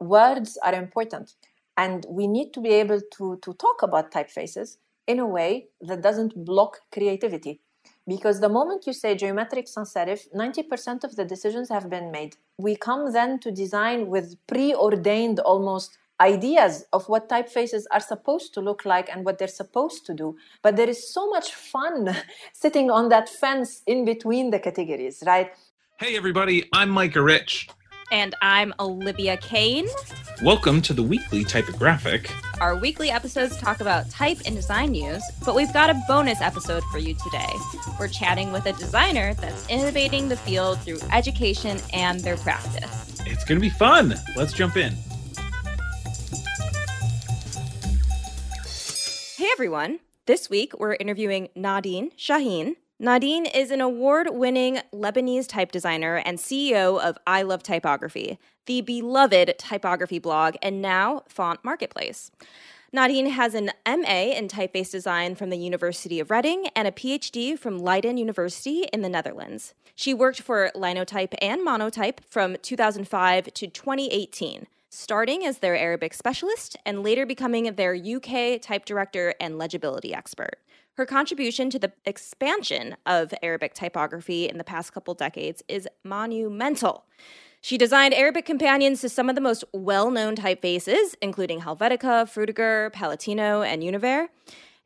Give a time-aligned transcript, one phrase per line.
[0.00, 1.34] words are important.
[1.76, 6.02] And we need to be able to, to talk about typefaces in a way that
[6.02, 7.60] doesn't block creativity.
[8.08, 12.36] Because the moment you say geometric sans serif, 90% of the decisions have been made.
[12.58, 18.60] We come then to design with preordained almost ideas of what typefaces are supposed to
[18.60, 20.36] look like and what they're supposed to do.
[20.62, 22.16] But there is so much fun
[22.52, 25.50] sitting on that fence in between the categories, right?
[25.98, 27.68] Hey, everybody, I'm Micah Rich.
[28.12, 29.88] And I'm Olivia Kane.
[30.40, 32.30] Welcome to the weekly typographic.
[32.60, 36.84] Our weekly episodes talk about type and design news, but we've got a bonus episode
[36.84, 37.52] for you today.
[37.98, 43.20] We're chatting with a designer that's innovating the field through education and their practice.
[43.26, 44.14] It's going to be fun.
[44.36, 44.92] Let's jump in.
[49.36, 49.98] Hey, everyone.
[50.26, 52.76] This week, we're interviewing Nadine Chahine.
[52.98, 58.80] Nadine is an award winning Lebanese type designer and CEO of I Love Typography, the
[58.80, 62.30] beloved typography blog, and now Font Marketplace.
[62.94, 67.58] Nadine has an MA in typeface design from the University of Reading and a PhD
[67.58, 69.74] from Leiden University in the Netherlands.
[69.94, 76.78] She worked for Linotype and Monotype from 2005 to 2018, starting as their Arabic specialist
[76.86, 80.56] and later becoming their UK type director and legibility expert.
[80.96, 87.04] Her contribution to the expansion of Arabic typography in the past couple decades is monumental.
[87.60, 92.90] She designed Arabic companions to some of the most well known typefaces, including Helvetica, Frutiger,
[92.92, 94.28] Palatino, and Univers.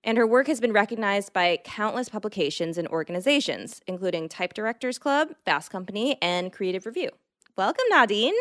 [0.03, 5.29] And her work has been recognized by countless publications and organizations, including Type Directors Club,
[5.45, 7.11] Fast Company, and Creative Review.
[7.57, 8.35] Welcome, Nadine.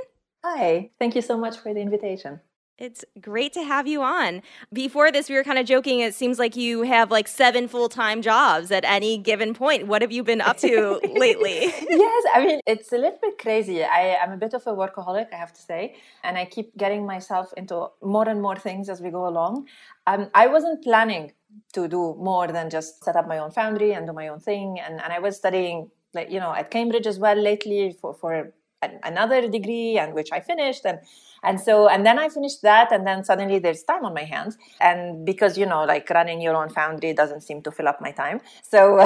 [0.44, 2.40] Hi, thank you so much for the invitation.
[2.80, 4.42] It's great to have you on.
[4.72, 6.00] Before this, we were kind of joking.
[6.00, 9.88] It seems like you have like seven full time jobs at any given point.
[9.88, 11.60] What have you been up to lately?
[11.66, 13.84] yes, I mean, it's a little bit crazy.
[13.84, 17.06] I am a bit of a workaholic, I have to say, and I keep getting
[17.06, 19.68] myself into more and more things as we go along.
[20.08, 21.34] Um, I wasn't planning
[21.74, 24.80] to do more than just set up my own foundry and do my own thing.
[24.80, 28.54] And, and I was studying, like, you know, at Cambridge as well lately for, for
[28.82, 31.00] another degree and which I finished and
[31.44, 34.58] and so and then I finished that and then suddenly there's time on my hands
[34.80, 38.12] and because you know like running your own foundry doesn't seem to fill up my
[38.12, 39.06] time so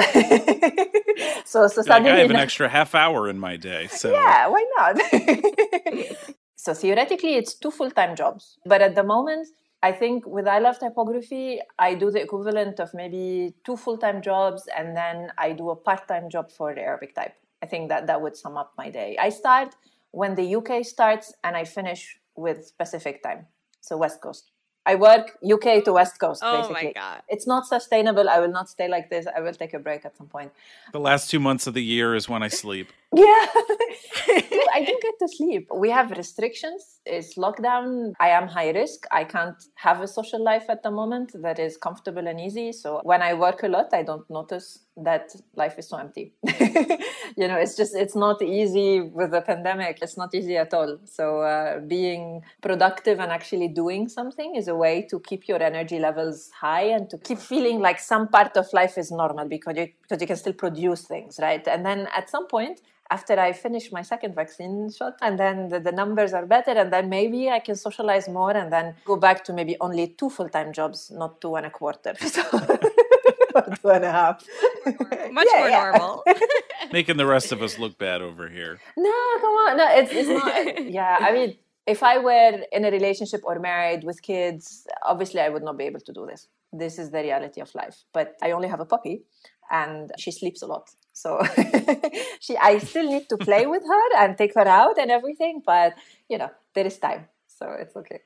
[1.44, 4.48] so so suddenly like I have an extra half hour in my day so yeah
[4.48, 5.00] why not
[6.56, 9.48] so theoretically it's two full-time jobs but at the moment
[9.82, 14.22] I think with I Love Typography, I do the equivalent of maybe two full time
[14.22, 17.34] jobs and then I do a part time job for the Arabic type.
[17.62, 19.18] I think that that would sum up my day.
[19.20, 19.76] I start
[20.10, 23.46] when the UK starts and I finish with Pacific time,
[23.80, 24.50] so West Coast.
[24.86, 26.42] I work UK to West Coast.
[26.44, 26.86] Oh basically.
[26.88, 27.22] my god!
[27.28, 28.28] It's not sustainable.
[28.28, 29.26] I will not stay like this.
[29.34, 30.52] I will take a break at some point.
[30.92, 32.88] The last two months of the year is when I sleep.
[33.16, 33.46] Yeah,
[34.74, 35.68] I do get to sleep.
[35.72, 37.00] We have restrictions.
[37.06, 38.12] It's lockdown.
[38.18, 39.06] I am high risk.
[39.12, 42.72] I can't have a social life at the moment that is comfortable and easy.
[42.72, 46.32] So when I work a lot, I don't notice that life is so empty.
[47.36, 49.98] you know, it's just it's not easy with the pandemic.
[50.02, 50.98] It's not easy at all.
[51.04, 55.98] So uh, being productive and actually doing something is a way to keep your energy
[55.98, 59.88] levels high and to keep feeling like some part of life is normal because you
[60.02, 61.66] because you can still produce things, right?
[61.66, 62.80] And then at some point
[63.10, 66.90] after I finish my second vaccine shot, and then the, the, numbers are better, and
[66.90, 70.48] then maybe I can socialize more, and then go back to maybe only two full
[70.48, 72.14] time jobs, not two and a quarter.
[72.34, 72.42] So.
[73.54, 74.44] Two and a half.
[74.84, 75.90] Much yeah, more yeah.
[75.90, 76.24] normal.
[76.92, 78.80] Making the rest of us look bad over here.
[78.96, 79.76] No, come on.
[79.76, 80.90] No, it's, it's not.
[80.98, 81.56] yeah, I mean,
[81.86, 85.84] if I were in a relationship or married with kids, obviously I would not be
[85.84, 86.48] able to do this.
[86.72, 88.04] This is the reality of life.
[88.12, 89.22] But I only have a puppy
[89.70, 91.40] and she sleeps a lot so
[92.40, 95.94] she i still need to play with her and take her out and everything but
[96.28, 98.20] you know there is time so it's okay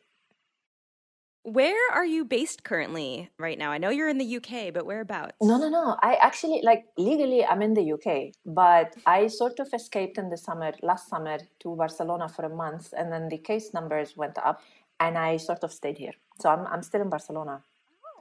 [1.48, 3.70] where are you based currently right now?
[3.70, 5.36] I know you're in the uk but whereabouts?
[5.40, 5.96] No no no.
[6.02, 8.08] I actually like legally i'm in the uk
[8.44, 12.92] but i sort of escaped in the summer last summer to barcelona for a month
[12.96, 14.60] and then the case numbers went up
[15.00, 16.16] and i sort of stayed here.
[16.40, 17.62] So i'm, I'm still in barcelona.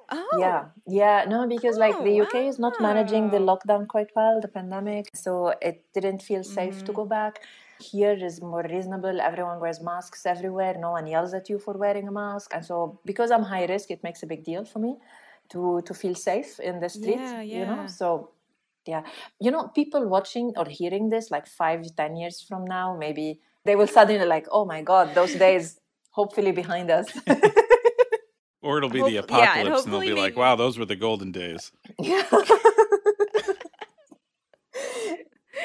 [0.09, 0.37] Oh.
[0.39, 4.47] Yeah, yeah, no, because like the UK is not managing the lockdown quite well, the
[4.47, 6.85] pandemic, so it didn't feel safe mm-hmm.
[6.85, 7.41] to go back.
[7.79, 9.21] Here is more reasonable.
[9.21, 10.75] Everyone wears masks everywhere.
[10.79, 13.91] No one yells at you for wearing a mask, and so because I'm high risk,
[13.91, 14.97] it makes a big deal for me
[15.49, 17.19] to to feel safe in the street.
[17.19, 17.59] Yeah, yeah.
[17.59, 18.31] You know, so
[18.85, 19.03] yeah,
[19.39, 23.75] you know, people watching or hearing this like five, ten years from now, maybe they
[23.75, 25.79] will suddenly like, oh my god, those days
[26.11, 27.07] hopefully behind us.
[28.67, 30.19] Or it'll be Hope- the apocalypse, yeah, and, and, they'll be maybe...
[30.19, 32.23] like, "Wow, those were the golden days." Yeah.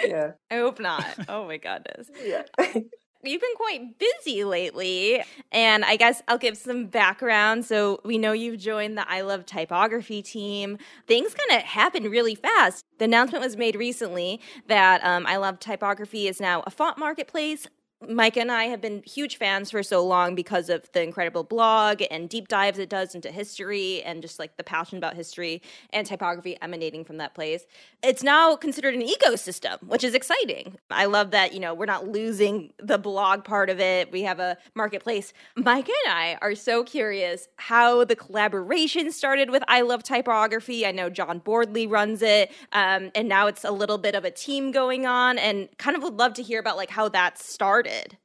[0.02, 0.32] Yeah.
[0.50, 1.04] I hope not.
[1.28, 2.10] Oh my goodness.
[2.24, 2.42] Yeah.
[3.24, 5.22] you've been quite busy lately.
[5.50, 7.64] And I guess I'll give some background.
[7.64, 10.78] So we know you've joined the I Love Typography team.
[11.06, 12.84] Things kind of happen really fast.
[12.98, 17.66] The announcement was made recently that um, I Love Typography is now a font marketplace
[18.08, 22.02] Micah and I have been huge fans for so long because of the incredible blog
[22.10, 26.06] and deep dives it does into history and just like the passion about history and
[26.06, 27.64] typography emanating from that place.
[28.02, 30.78] It's now considered an ecosystem, which is exciting.
[30.90, 34.10] I love that, you know, we're not losing the blog part of it.
[34.10, 35.32] We have a marketplace.
[35.56, 40.84] Micah and I are so curious how the collaboration started with I Love Typography.
[40.84, 44.30] I know John Boardley runs it, um, and now it's a little bit of a
[44.30, 47.91] team going on, and kind of would love to hear about like how that started
[47.92, 48.18] started.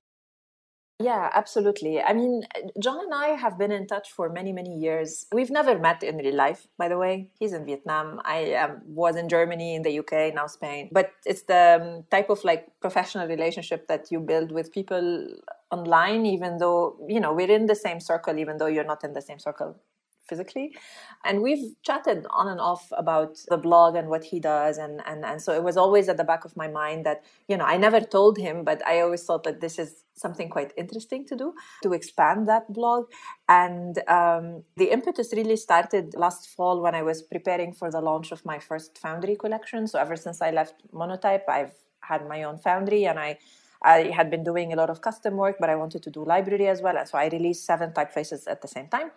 [0.99, 2.01] Yeah, absolutely.
[2.01, 2.41] I mean,
[2.81, 5.27] John and I have been in touch for many, many years.
[5.31, 7.29] We've never met in real life, by the way.
[7.39, 8.19] He's in Vietnam.
[8.25, 10.89] I um, was in Germany, in the UK, now Spain.
[10.91, 15.27] But it's the um, type of like professional relationship that you build with people
[15.69, 19.13] online, even though, you know, we're in the same circle, even though you're not in
[19.13, 19.79] the same circle
[20.27, 20.75] physically.
[21.23, 24.77] And we've chatted on and off about the blog and what he does.
[24.77, 27.57] And, and and so it was always at the back of my mind that you
[27.57, 31.25] know i never told him but i always thought that this is something quite interesting
[31.27, 31.53] to do
[31.83, 33.05] to expand that blog.
[33.47, 38.31] And um, the impetus really started last fall when i was preparing for the launch
[38.31, 39.87] of my first foundry collection.
[39.87, 43.37] So ever since i left monotype i've had my own foundry and i
[43.81, 46.67] I had been doing a lot of custom work, but I wanted to do library
[46.67, 46.97] as well.
[46.97, 49.11] And so I released seven typefaces at the same time,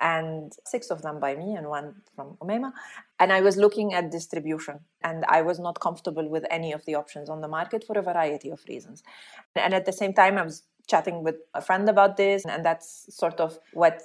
[0.00, 2.72] and six of them by me and one from Omema.
[3.18, 6.94] And I was looking at distribution, and I was not comfortable with any of the
[6.94, 9.02] options on the market for a variety of reasons.
[9.54, 13.06] And at the same time, I was chatting with a friend about this, and that's
[13.14, 14.02] sort of what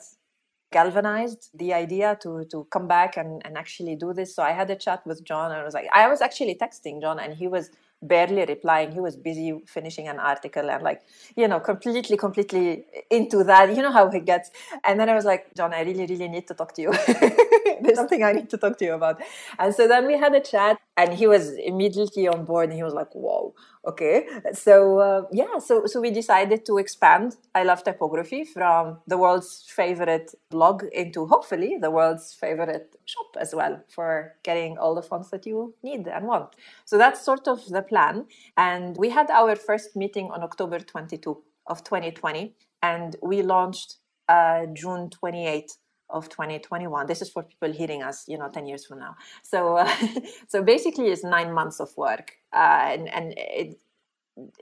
[0.72, 4.34] galvanized the idea to to come back and, and actually do this.
[4.34, 7.02] So I had a chat with John, and I was like, I was actually texting
[7.02, 8.92] John, and he was barely replying.
[8.92, 11.02] He was busy finishing an article and like,
[11.36, 13.76] you know, completely, completely into that.
[13.76, 14.52] You know how he gets.
[14.84, 16.94] And then I was like, John, I really, really need to talk to you.
[17.84, 19.22] There's something I need to talk to you about.
[19.58, 22.84] And so then we had a chat and he was immediately on board and he
[22.84, 23.56] was like, whoa,
[23.88, 24.28] okay.
[24.54, 29.66] So uh, yeah, so, so we decided to expand I Love Typography from the world's
[29.68, 35.30] favorite blog into hopefully the world's favorite shop as well for getting all the fonts
[35.32, 36.56] that you need and want.
[36.86, 38.26] So that's sort of the plan.
[38.58, 41.38] And we had our first meeting on October 22
[41.68, 42.54] of 2020
[42.84, 45.72] and we launched uh, June 28
[46.12, 49.16] of 2021 this is for people hearing us you know 10 years from now.
[49.44, 49.96] So uh,
[50.48, 52.34] so basically it's nine months of work.
[52.54, 53.80] Uh, and and it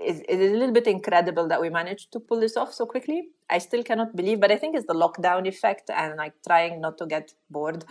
[0.03, 2.85] is it is a little bit incredible that we managed to pull this off so
[2.85, 3.29] quickly.
[3.49, 6.97] I still cannot believe but i think it's the lockdown effect and like trying not
[6.99, 7.85] to get bored.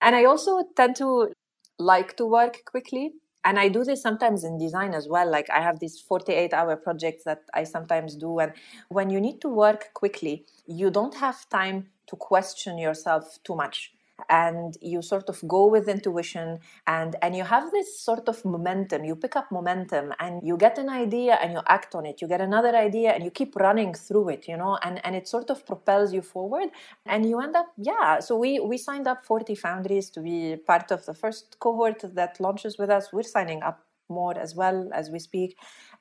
[0.00, 1.32] And i also tend to
[1.78, 3.12] like to work quickly
[3.46, 5.30] and i do this sometimes in design as well.
[5.30, 8.38] Like i have these 48 hour projects that i sometimes do.
[8.40, 8.52] And
[8.88, 13.92] when you need to work quickly you don't have time to question yourself too much
[14.28, 19.04] and you sort of go with intuition and and you have this sort of momentum.
[19.04, 22.20] You pick up momentum and you get an idea and you act on it.
[22.22, 24.78] You get another idea and you keep running through it you know?
[24.82, 26.68] And and it sort of propels you forward
[27.04, 28.20] and you end up yeah.
[28.20, 32.40] So we we signed up 40 foundries to be part of the first cohort that
[32.40, 33.12] launches with us.
[33.12, 35.56] We're signing up more as well as we speak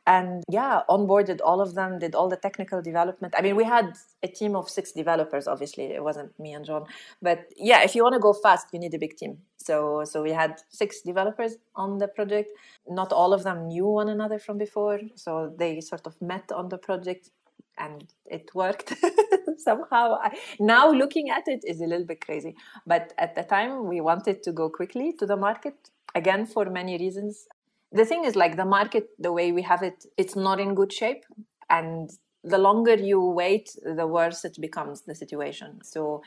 [0.07, 3.34] and yeah onboarded all of them did all the technical development.
[3.38, 3.94] I mean we had
[4.24, 5.86] a team of six developers obviously.
[5.86, 6.86] It wasn't me and john.
[7.22, 9.38] But yeah if you want to go fast you need a big team.
[9.58, 12.51] So so we had six developers on the project.
[12.88, 16.70] Not all of them knew one another from before so they sort of met on
[16.70, 17.32] the project
[17.77, 18.94] and it worked
[19.58, 20.18] somehow.
[20.22, 22.56] I, now looking at it is a little bit crazy.
[22.86, 25.75] But at the time we wanted to go quickly to the market
[26.13, 27.48] again for many reasons
[27.96, 30.92] the thing is like the market the way we have it it's not in good
[30.92, 31.24] shape.
[31.70, 32.10] And
[32.44, 35.80] the longer you wait the worse it becomes the situation.
[35.84, 36.22] So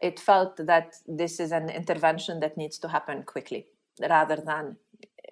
[0.00, 3.66] it felt that this is an intervention that needs to happen quickly
[4.00, 4.76] rather than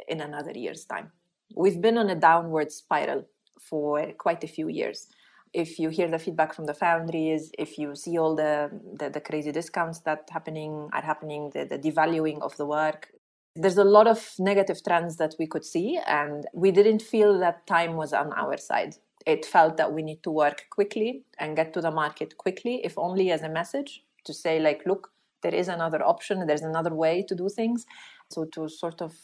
[0.09, 1.13] in another year's time.
[1.55, 3.25] We've been on a downward spiral
[3.61, 5.07] for quite a few years.
[5.53, 9.21] If you hear the feedback from the foundries if you see all the, the, the
[9.21, 13.13] crazy discounts that happening are happening the, the devaluing of the work
[13.57, 17.67] there's a lot of negative trends that we could see and we didn't feel that
[17.67, 18.97] time was on our side.
[19.27, 22.97] It felt that we need to work quickly and get to the market quickly if
[22.97, 25.11] only as a message to say like look
[25.43, 27.87] there is another option there's another way to do things.
[28.31, 29.15] So to sort of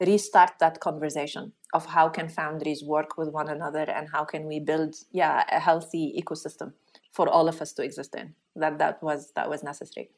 [0.00, 4.58] restart that conversation of how can foundries work with one another and how can we
[4.58, 6.72] build yeah a healthy ecosystem
[7.12, 8.34] for all of us to exist in.
[8.56, 10.10] That that was that was necessary.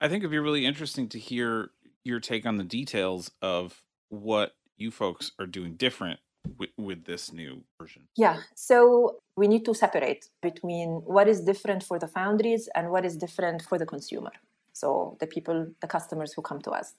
[0.00, 1.70] I think it'd be really interesting to hear
[2.06, 6.20] your take on the details of what you folks are doing different
[6.58, 8.02] with, with this new version.
[8.16, 8.38] Yeah.
[8.54, 13.16] So we need to separate between what is different for the foundries and what is
[13.16, 14.32] different for the consumer.
[14.72, 16.94] So the people, the customers who come to us.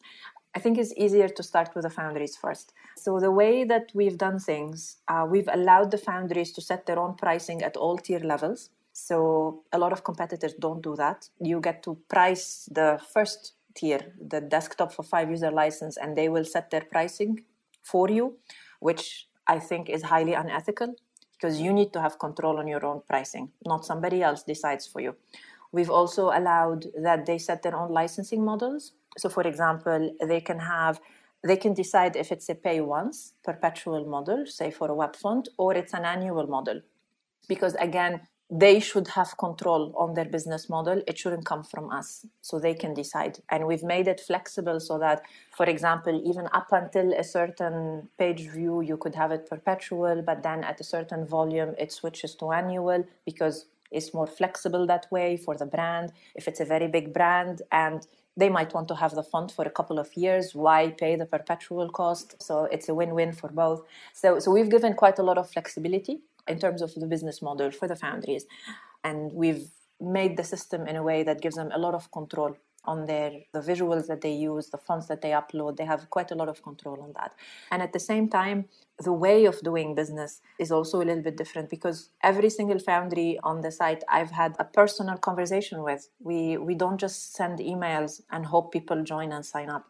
[0.56, 2.74] I think it's easier to start with the foundries first.
[2.96, 6.98] So the way that we've done things, uh, we've allowed the foundries to set their
[6.98, 8.72] own pricing at all tier levels.
[8.94, 11.30] So a lot of competitors don't do that.
[11.40, 16.30] You get to price the first tier, the desktop for five user license, and they
[16.30, 17.44] will set their pricing
[17.82, 18.38] for you,
[18.80, 20.96] which I think is highly unethical
[21.34, 25.02] because you need to have control on your own pricing, not somebody else decides for
[25.02, 25.16] you.
[25.72, 28.94] We've also allowed that they set their own licensing models.
[29.18, 31.00] So, for example, they can have
[31.44, 35.48] they can decide if it's a pay once perpetual model, say for a web font,
[35.58, 36.82] or it's an annual model.
[37.48, 41.02] Because again, they should have control on their business model.
[41.06, 42.26] It shouldn't come from us.
[42.42, 43.40] So they can decide.
[43.50, 45.22] And we've made it flexible so that,
[45.56, 50.44] for example, even up until a certain page view, you could have it perpetual, but
[50.44, 55.36] then at a certain volume, it switches to annual because it's more flexible that way
[55.36, 56.14] for the brand.
[56.36, 59.66] If it's a very big brand and they might want to have the font for
[59.66, 60.54] a couple of years.
[60.54, 62.42] Why pay the perpetual cost?
[62.42, 63.84] So it's a win-win for both.
[64.14, 67.72] So, so we've given quite a lot of flexibility in terms of the business model
[67.72, 68.46] for the foundries.
[69.04, 72.56] And we've made the system in a way that gives them a lot of control
[72.88, 75.76] on their the visuals that they use the fonts that they upload.
[75.76, 77.34] They have quite a lot of control on that.
[77.70, 78.66] And at the same time
[79.04, 83.38] the way of doing business is also a little bit different because every single foundry
[83.44, 86.10] on the site i've had a personal conversation with.
[86.20, 89.86] We we don't just send emails and hope people join and sign up.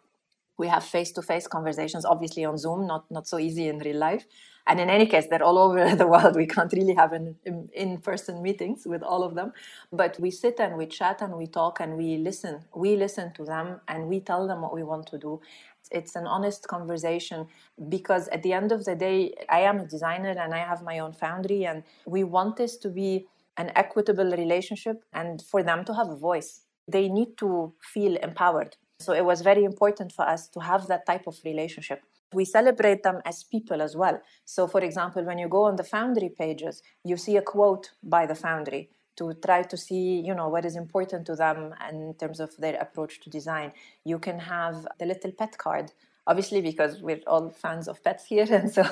[0.57, 4.25] We have face-to-face conversations obviously on zoom not not so easy in real life
[4.67, 6.35] and in any case they're all over the world.
[6.35, 9.53] We can't really have an um, in-person meetings with all of them.
[9.91, 12.65] But we sit and we chat and we talk and we listen.
[12.75, 15.41] We listen to them and we tell them what we want to do.
[15.89, 17.47] It's an honest conversation
[17.87, 20.99] because at the end of the day i am a designer and i have my
[20.99, 23.25] own foundry and we want this to be
[23.57, 26.61] an equitable relationship and for them to have a voice.
[26.87, 28.75] They need to feel empowered.
[28.99, 32.01] So it was very important for us to have that type of relationship
[32.33, 34.21] we celebrate them as people as well.
[34.45, 38.25] So, for example, when you go on the Foundry pages, you see a quote by
[38.25, 42.39] the Foundry to try to see, you know, what is important to them in terms
[42.39, 43.71] of their approach to design.
[44.03, 45.91] You can have the little pet card
[46.27, 48.83] obviously because we're all fans of pets here and so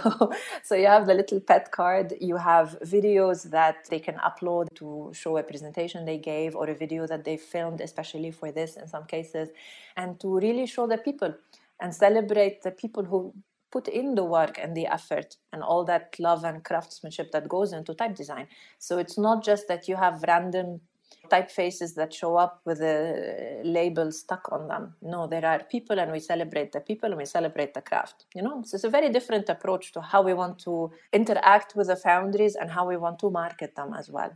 [0.63, 5.11] so you have the little pet card you have videos that they can upload to
[5.13, 8.87] show a presentation they gave or a video that they filmed especially for this in
[8.87, 9.49] some cases
[9.97, 11.33] and to really show the people
[11.81, 13.33] and celebrate the people who
[13.71, 17.73] put in the work and the effort and all that love and craftsmanship that goes
[17.73, 18.47] into type design.
[18.79, 20.81] So it's not just that you have random
[21.29, 24.93] typefaces that show up with a label stuck on them.
[25.01, 28.25] No, there are people and we celebrate the people and we celebrate the craft.
[28.35, 31.87] You know, so it's a very different approach to how we want to interact with
[31.87, 34.31] the foundries and how we want to market them as well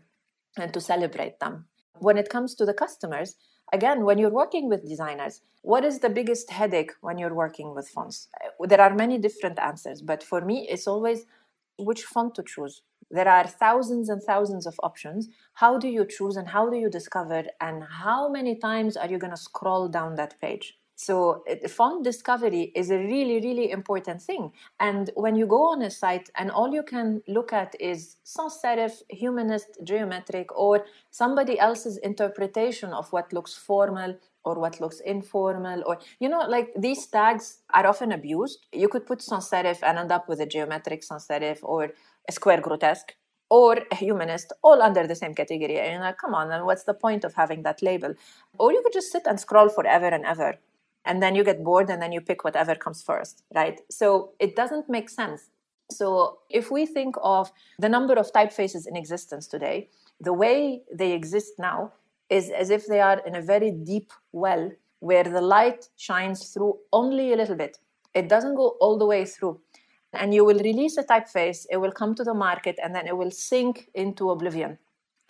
[0.58, 1.66] and to celebrate them.
[2.00, 3.36] When it comes to the customers,
[3.74, 7.90] again, when you're working with designers, what is the biggest headache when you're working with
[7.90, 8.28] fonts?
[8.42, 11.26] Uh, there are many different answers, but for me, it's always
[11.78, 12.82] which font to choose.
[13.12, 15.30] There are thousands and thousands of options.
[15.54, 19.18] How do you choose and how do you discover, and how many times are you
[19.18, 20.79] going to scroll down that page?
[21.00, 24.52] So eh, font discovery is a really, really important thing.
[24.82, 28.60] And when you go on a site and all you can look at is sans
[28.62, 35.84] serif, humanist, geometric, or somebody else's interpretation of what looks formal or what looks informal,
[35.86, 38.68] or you know, like these tags are often abused.
[38.74, 41.94] You could put sans serif and end up with a geometric sans serif or
[42.28, 43.16] a square grotesque
[43.50, 45.80] or a humanist all under the same category.
[45.80, 48.16] And you're like, come on, then what's the point of having that label?
[48.58, 50.56] Or you could just sit and scroll forever and ever
[51.06, 53.80] and then you get bored and then you pick whatever comes first, right?
[53.90, 55.50] So it doesn't make sense.
[55.92, 59.90] So if we think of the number of typefaces in existence today,
[60.22, 61.94] the way they exist now
[62.30, 66.78] is as if they are in a very deep well where the light shines through
[66.94, 67.80] only a little bit.
[68.14, 69.60] It doesn't go all the way through.
[70.14, 73.16] And you will release a typeface, it will come to the market, and then it
[73.16, 74.80] will sink into oblivion.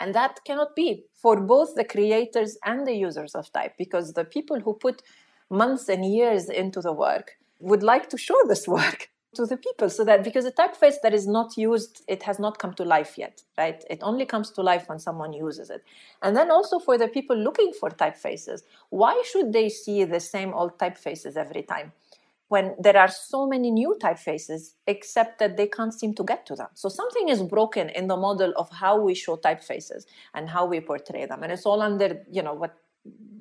[0.00, 4.24] And that cannot be for both the creators and the users of type, because the
[4.24, 5.02] people who put
[5.50, 9.88] months and years into the work would like to show this work to the people
[9.90, 13.16] so that because a typeface that is not used it has not come to life
[13.16, 13.84] yet right?
[13.90, 15.82] It only comes to life when someone uses it.
[16.22, 18.60] And then also for the people looking for typefaces
[19.00, 21.92] why should they see the same old typefaces every time?
[22.48, 26.56] When there are so many new typefaces except that they can't seem to get to
[26.56, 26.66] them.
[26.74, 30.02] So something is broken in the model of how we show typefaces
[30.34, 31.44] and how we portray them.
[31.44, 32.74] And it's all under you know what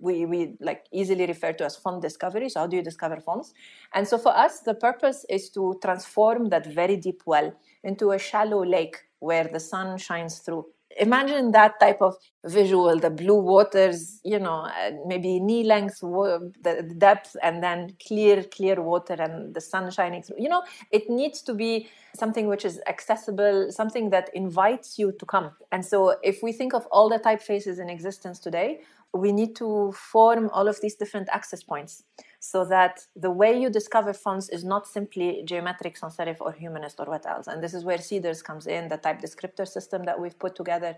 [0.01, 2.49] we, we like easily refer to as font discovery.
[2.49, 3.53] So how do you discover fonts?
[3.93, 8.19] And so for us, the purpose is to transform that very deep well into a
[8.19, 10.65] shallow lake where the sun shines through
[10.97, 14.67] imagine that type of visual the blue waters you know
[15.05, 20.38] maybe knee length the depth and then clear clear water and the sun shining through
[20.39, 25.25] you know it needs to be something which is accessible something that invites you to
[25.25, 28.79] come and so if we think of all the typefaces in existence today
[29.13, 32.03] we need to form all of these different access points
[32.39, 36.99] so that the way you discover fonts is not simply geometric, sans serif, or humanist,
[36.99, 37.47] or what else.
[37.47, 40.95] And this is where Cedars comes in, the type descriptor system that we've put together.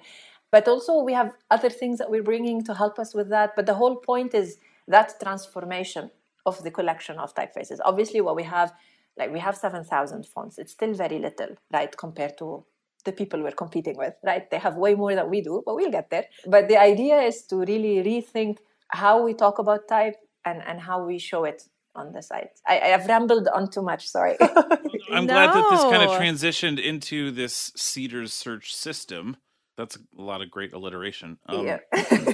[0.51, 3.55] But also, we have other things that we're bringing to help us with that.
[3.55, 6.11] But the whole point is that transformation
[6.45, 7.79] of the collection of typefaces.
[7.85, 8.73] Obviously, what we have,
[9.17, 10.57] like we have 7,000 fonts.
[10.57, 12.65] It's still very little, right, compared to
[13.01, 14.50] the people we're competing with, right?
[14.50, 16.25] They have way more than we do, but we'll get there.
[16.46, 18.58] But the idea is to really rethink
[18.89, 20.15] how we talk about type
[20.46, 21.63] and, and how we show it
[21.96, 22.60] on the site.
[22.67, 24.38] I, I have rambled on too much, sorry.
[25.12, 25.34] I'm no.
[25.34, 29.38] glad that this kind of transitioned into this Cedars search system.
[29.77, 31.38] That's a lot of great alliteration.
[31.48, 31.79] Um, yeah.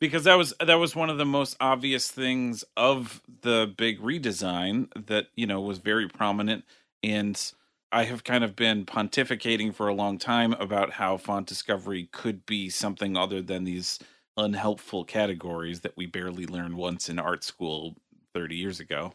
[0.00, 4.88] because that was that was one of the most obvious things of the big redesign
[5.06, 6.64] that you know was very prominent
[7.02, 7.52] and
[7.90, 12.44] I have kind of been pontificating for a long time about how font discovery could
[12.44, 13.98] be something other than these
[14.36, 17.96] unhelpful categories that we barely learned once in art school
[18.34, 19.12] 30 years ago.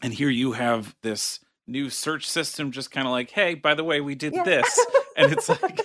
[0.00, 3.84] And here you have this new search system just kind of like, hey, by the
[3.84, 4.44] way, we did yeah.
[4.44, 4.86] this.
[5.18, 5.80] And it's like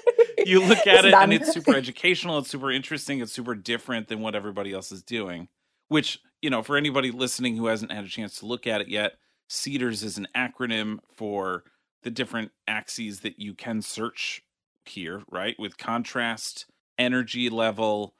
[0.46, 1.24] you look at it's it done.
[1.24, 5.02] and it's super educational, it's super interesting, it's super different than what everybody else is
[5.02, 5.48] doing.
[5.88, 8.90] Which, you know, for anybody listening who hasn't had a chance to look at it
[8.90, 9.14] yet,
[9.50, 11.64] CEDARS is an acronym for
[12.04, 14.44] the different axes that you can search
[14.86, 15.56] here, right?
[15.58, 16.66] With contrast,
[16.98, 18.14] energy level,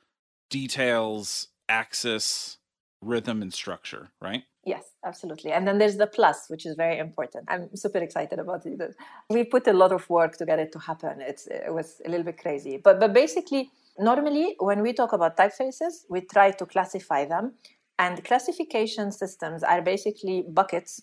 [0.50, 2.58] details, axis,
[3.02, 4.44] rhythm, and structure, right?
[4.66, 5.52] Yes, absolutely.
[5.52, 7.46] And then there's the plus, which is very important.
[7.50, 8.96] I'm super excited about it.
[9.30, 11.20] We put a lot of work to get it to happen.
[11.20, 12.78] It's, it was a little bit crazy.
[12.78, 17.56] But, but basically, normally when we talk about typefaces, we try to classify them.
[18.00, 21.02] And classification systems are basically buckets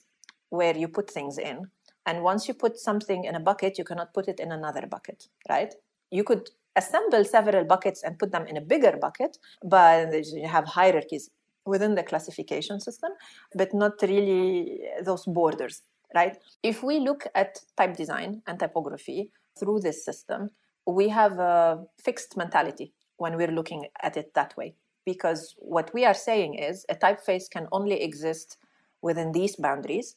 [0.49, 1.71] where you put things in.
[2.07, 5.29] And once you put something in a bucket, you cannot put it in another bucket,
[5.49, 5.75] right?
[6.11, 10.65] You could assemble several buckets and put them in a bigger bucket, but you have
[10.67, 11.31] hierarchies
[11.67, 13.11] within the classification system,
[13.55, 15.83] but not really those borders,
[16.15, 16.37] right?
[16.63, 20.51] If we look at type design and typography through this system,
[20.87, 24.75] we have a fixed mentality when we're looking at it that way.
[25.05, 28.59] Because what we are saying is a typeface can only exist
[29.03, 30.17] within these boundaries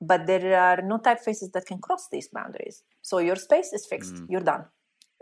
[0.00, 2.82] but there are no typefaces that can cross these boundaries.
[3.02, 4.26] So your space is fixed, mm.
[4.28, 4.64] you're done,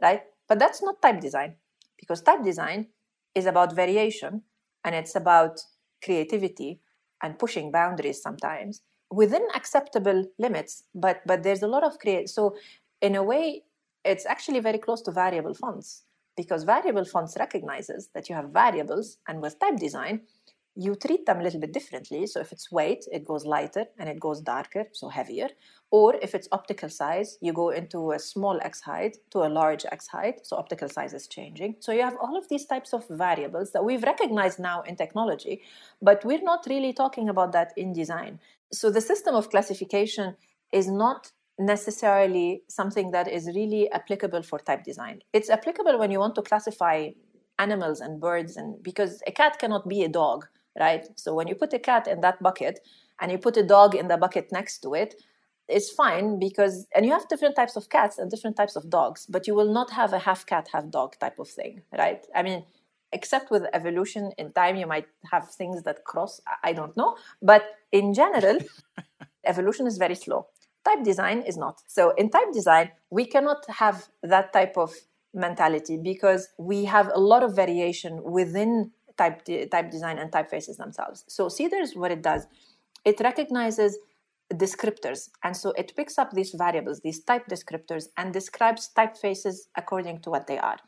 [0.02, 0.22] right?
[0.48, 1.56] But that's not type design
[1.98, 2.88] because type design
[3.34, 4.42] is about variation
[4.84, 5.60] and it's about
[6.02, 6.80] creativity
[7.22, 10.84] and pushing boundaries sometimes within acceptable limits.
[10.94, 12.28] But but there's a lot of create.
[12.28, 12.56] So
[13.00, 13.62] in a way,
[14.04, 16.02] it's actually very close to variable fonts
[16.37, 20.22] because variable fonts recognizes that you have variables, and with type design,
[20.76, 22.26] you treat them a little bit differently.
[22.26, 25.48] So if it's weight, it goes lighter and it goes darker, so heavier.
[25.90, 29.84] Or if it's optical size, you go into a small x height to a large
[29.92, 31.76] x height, so optical size is changing.
[31.78, 35.62] So you have all of these types of variables that we've recognized now in technology,
[36.02, 38.40] but we're not really talking about that in design.
[38.72, 40.37] So the system of classification
[40.72, 45.20] is not necessarily something that is really applicable for type design.
[45.32, 47.10] It's applicable when you want to classify
[47.60, 50.46] animals and birds and because a cat cannot be a dog
[50.78, 51.06] right?
[51.16, 52.80] So when you put a cat in that bucket
[53.20, 55.14] and you put a dog in the bucket next to it,
[55.68, 59.26] it's fine because and you have different types of cats and different types of dogs,
[59.26, 62.26] but you will not have a half cat, half dog type of thing, right?
[62.34, 62.64] I mean,
[63.12, 66.40] except with evolution in time, you might have things that cross.
[66.62, 68.58] I don't know, but in general,
[69.46, 70.48] evolution is very slow.
[70.84, 71.80] Type design is not.
[71.87, 74.92] So in type design, we cannot have that type of
[75.32, 80.77] mentality because we have a lot of variation within type, de- type design and typefaces
[80.77, 81.24] themselves.
[81.29, 82.46] So CEDARS, what it does,
[83.05, 83.98] it recognizes
[84.53, 85.31] descriptors.
[85.42, 90.31] And so it picks up these variables, these type descriptors, and describes typefaces according to
[90.31, 90.79] what they are.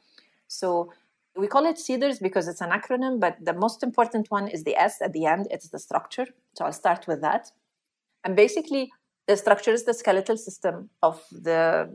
[0.49, 0.93] So
[1.37, 4.77] we call it CEDARS because it's an acronym, but the most important one is the
[4.77, 5.49] S at the end.
[5.51, 6.27] It's the structure.
[6.55, 7.51] So I'll start with that.
[8.25, 8.91] And basically,
[9.27, 11.91] the structure is the skeletal system of the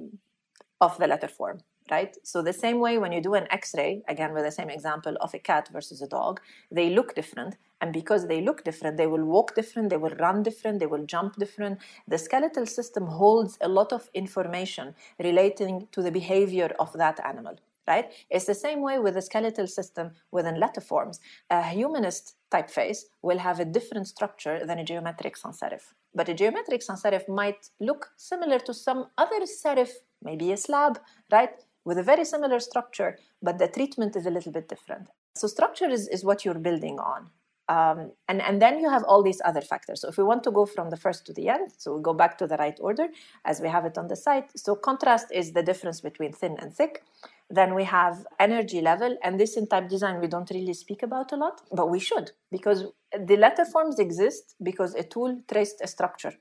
[0.79, 2.17] of the letter form right?
[2.23, 5.33] So the same way when you do an X-ray, again with the same example of
[5.33, 6.39] a cat versus a dog,
[6.71, 10.41] they look different, and because they look different, they will walk different, they will run
[10.41, 11.79] different, they will jump different.
[12.07, 17.59] The skeletal system holds a lot of information relating to the behavior of that animal.
[17.87, 18.11] Right?
[18.29, 21.19] It's the same way with the skeletal system within letter forms.
[21.49, 25.91] A humanist typeface will have a different structure than a geometric sans serif.
[26.13, 29.89] But a geometric sans serif might look similar to some other serif
[30.23, 30.99] maybe a slab,
[31.31, 31.51] right?
[31.83, 35.07] With a very similar structure, but the treatment is a little bit different.
[35.35, 37.29] So structure is, is what you're building on.
[37.69, 40.01] Um, and, and then you have all these other factors.
[40.01, 42.13] So if we want to go from the first to the end, so we go
[42.13, 43.07] back to the right order
[43.45, 44.49] as we have it on the site.
[44.57, 47.03] So contrast is the difference between thin and thick.
[47.49, 51.31] Then we have energy level, and this in type design we don't really speak about
[51.33, 52.85] a lot, but we should because
[53.17, 56.33] the letter forms exist because a tool traced a structure.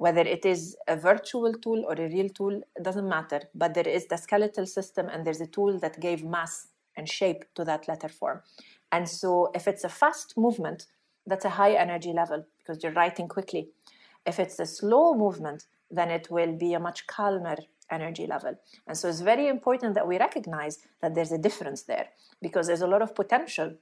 [0.00, 3.42] Whether it is a virtual tool or a real tool, doesn't matter.
[3.54, 7.44] But there is the skeletal system, and there's a tool that gave mass and shape
[7.56, 8.40] to that letter form.
[8.90, 10.86] And so if it's a fast movement,
[11.26, 13.68] that's a high energy level because you're writing quickly.
[14.24, 17.56] If it's a slow movement, then it will be a much calmer
[17.90, 18.54] energy level.
[18.86, 22.08] And so it's very important that we recognize that there's a difference there
[22.40, 23.74] because there's a lot of potential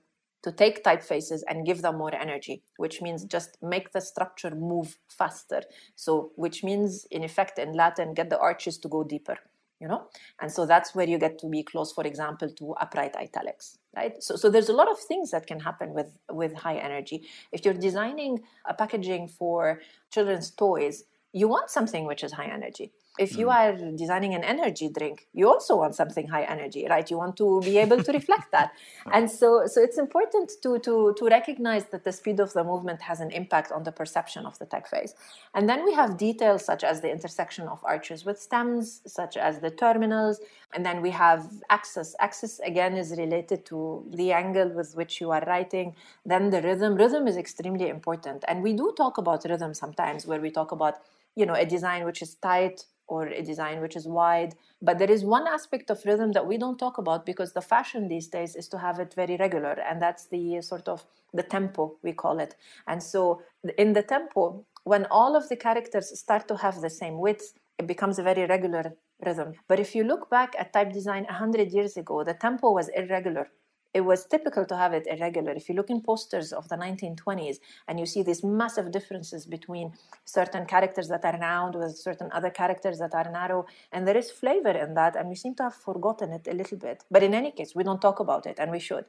[0.42, 4.98] to take typefaces and give them more energy, which means just make the structure move
[5.08, 5.62] faster.
[5.96, 9.38] So, which means, in effect, in Latin, get the arches to go deeper
[9.80, 10.08] you know?
[10.40, 14.22] And so that's where you get to be close for example to upright italics right?
[14.22, 17.22] So, so there's a lot of things that can happen with with high energy.
[17.52, 19.80] If you're designing a packaging for
[20.12, 23.54] children's toys you want something which is high energy if you mm.
[23.54, 27.10] are designing an energy drink you also want something high energy right?
[27.10, 28.72] You want to be able to reflect that.
[29.12, 33.02] And so so it's important to to to recognize that the speed of the movement
[33.02, 35.12] has an impact on the perception of the typeface
[35.54, 39.60] and then we have details such as the intersection of arches with stems such as
[39.60, 40.40] the terminals.
[40.74, 42.14] And then we have axis.
[42.20, 46.94] Axis again is related to the angle with which you are writing then the rhythm.
[46.94, 48.44] Rhythm is extremely important.
[48.48, 50.96] And we do talk about rhythm sometimes where we talk about
[51.34, 54.54] you know a design which is tight or a design which is wide.
[54.80, 58.08] But there is one aspect of rhythm that we don't talk about because the fashion
[58.08, 61.96] these days is to have it very regular, and that's the sort of the tempo
[62.02, 62.54] we call it.
[62.86, 63.42] And so
[63.76, 67.86] in the tempo, when all of the characters start to have the same width, it
[67.86, 68.94] becomes a very regular
[69.24, 69.54] rhythm.
[69.66, 73.50] But if you look back at type design 100 years ago, the tempo was irregular
[73.94, 75.52] it was typical to have it irregular.
[75.52, 79.92] If you look in posters of the 1920s and you see these massive differences between
[80.24, 84.30] certain characters that are round with certain other characters that are narrow, and there is
[84.30, 87.04] flavor in that, and we seem to have forgotten it a little bit.
[87.10, 89.06] But in any case, we don't talk about it, and we should.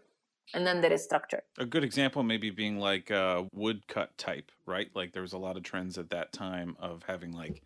[0.54, 1.44] And then there is structure.
[1.60, 4.90] A good example maybe being like a woodcut type, right?
[4.96, 7.62] Like there was a lot of trends at that time of having like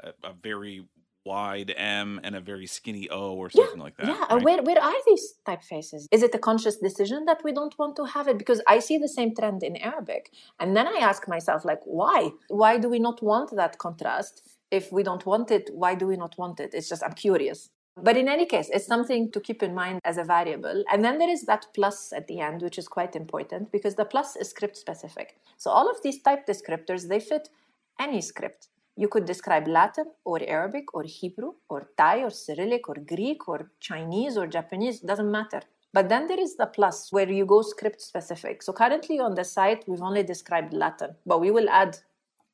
[0.00, 0.84] a, a very
[1.24, 4.06] wide M and a very skinny O or something yeah, like that.
[4.06, 4.42] Yeah, right?
[4.42, 6.06] where where are these typefaces?
[6.10, 8.38] Is it a conscious decision that we don't want to have it?
[8.38, 12.30] Because I see the same trend in Arabic, and then I ask myself, like, why?
[12.48, 14.42] Why do we not want that contrast?
[14.70, 16.74] If we don't want it, why do we not want it?
[16.74, 17.70] It's just I'm curious.
[18.02, 20.84] But in any case, it's something to keep in mind as a variable.
[20.90, 24.04] And then there is that plus at the end, which is quite important because the
[24.04, 25.36] plus is script specific.
[25.56, 27.50] So all of these type descriptors, they fit
[27.98, 28.68] any script.
[29.00, 33.70] You could describe Latin or Arabic or Hebrew or Thai or Cyrillic or Greek or
[33.80, 35.62] Chinese or Japanese, doesn't matter.
[35.94, 38.62] But then there is the plus where you go script specific.
[38.62, 41.96] So currently on the site, we've only described Latin, but we will add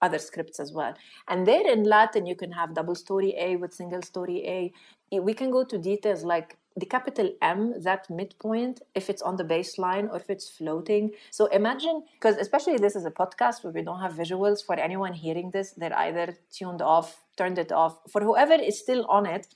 [0.01, 0.95] other scripts as well.
[1.27, 5.21] And there in Latin, you can have double story A with single story A.
[5.21, 9.45] We can go to details like the capital M, that midpoint, if it's on the
[9.45, 11.13] baseline or if it's floating.
[11.31, 15.15] So imagine, because especially this is a podcast where we don't have visuals, for anyone
[15.15, 17.99] hearing this, they're either tuned off, turned it off.
[18.11, 19.47] For whoever is still on it,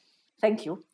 [0.40, 0.85] thank you.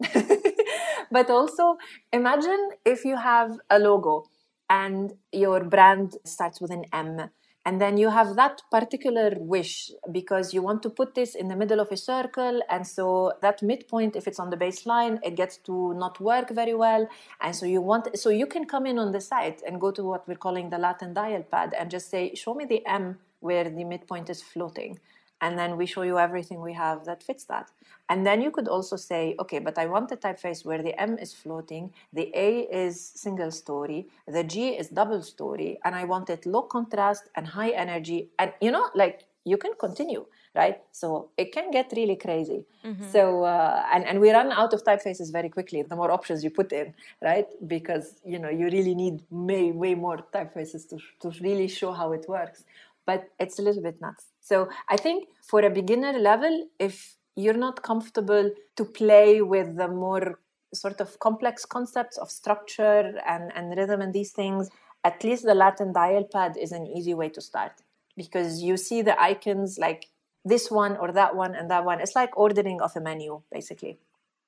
[1.12, 1.76] but also
[2.12, 4.24] imagine if you have a logo
[4.68, 7.30] and your brand starts with an M
[7.66, 11.56] and then you have that particular wish because you want to put this in the
[11.56, 12.62] middle of a circle.
[12.70, 16.74] And so that midpoint if it's on the baseline it gets to not work very
[16.74, 17.08] well.
[17.40, 20.04] And so you want so you can come in on the site and go to
[20.04, 23.64] what we're calling the latin dial pad and just say show me the m where
[23.64, 25.00] the midpoint is floating
[25.40, 27.70] and then we show you everything we have that fits that.
[28.08, 31.18] And then you could also say, okay, but I want a typeface where the M
[31.18, 36.30] is floating, the A is single story, the G is double story, and I want
[36.30, 38.30] it low contrast and high energy.
[38.38, 40.80] And you know, like you can continue, right?
[40.90, 42.64] So it can get really crazy.
[42.84, 43.08] Mm-hmm.
[43.10, 45.82] So uh, and and we run out of typefaces very quickly.
[45.82, 47.46] The more options you put in, right?
[47.66, 52.12] Because you know you really need way way more typefaces to to really show how
[52.12, 52.64] it works.
[53.06, 54.26] But it's a little bit nuts.
[54.40, 59.88] So I think for a beginner level, if you're not comfortable to play with the
[59.88, 60.40] more
[60.74, 64.68] sort of complex concepts of structure and, and rhythm and these things,
[65.04, 67.72] at least the Latin dial pad is an easy way to start
[68.16, 70.06] because you see the icons like
[70.44, 72.00] this one or that one and that one.
[72.00, 73.98] It's like ordering off a menu, basically.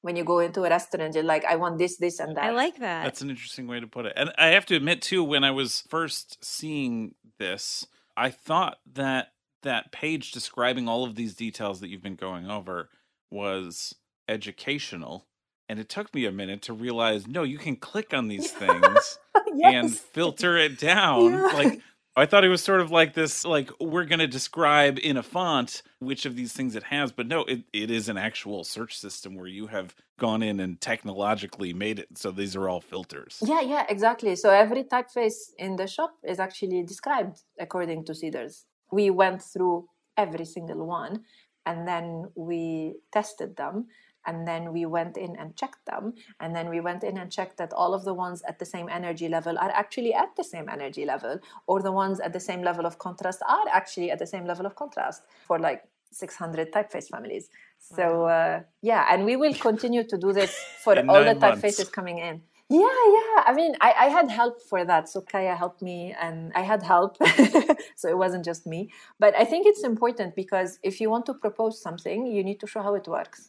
[0.00, 2.44] When you go into a restaurant, you're like, I want this, this, and that.
[2.44, 3.02] I like that.
[3.02, 4.12] That's an interesting way to put it.
[4.14, 7.84] And I have to admit, too, when I was first seeing this,
[8.18, 12.90] I thought that that page describing all of these details that you've been going over
[13.30, 13.94] was
[14.28, 15.26] educational.
[15.68, 19.18] And it took me a minute to realize no, you can click on these things
[19.54, 19.74] yes.
[19.74, 21.32] and filter it down.
[21.32, 21.50] Yeah.
[21.54, 21.80] Like
[22.18, 25.22] I thought it was sort of like this, like we're going to describe in a
[25.22, 28.98] font which of these things it has, but no, it, it is an actual search
[28.98, 32.18] system where you have gone in and technologically made it.
[32.18, 33.42] So these are all filters.
[33.44, 34.34] Yeah, yeah, exactly.
[34.36, 38.64] So every typeface in the shop is actually described according to CEDARS.
[38.90, 41.24] We went through every single one
[41.64, 43.86] and then we tested them
[44.28, 46.12] and then we went in and checked them.
[46.40, 48.88] And then we went in and checked that all of the ones at the same
[49.00, 52.62] energy level are actually at the same energy level or the ones at the same
[52.62, 57.08] level of contrast are actually at the same level of contrast for like 600 typeface
[57.08, 57.48] families.
[57.78, 60.52] So uh, yeah and we will continue to do this
[60.84, 62.42] for all the typefaces coming in.
[62.68, 63.38] Yeah yeah.
[63.50, 65.08] I mean I, I had help for that.
[65.08, 67.16] So kaya helped me and i had help.
[68.00, 68.80] So it wasn't just me.
[69.18, 72.66] But i think it's important because if you want to propose something you need to
[72.72, 73.40] show how it works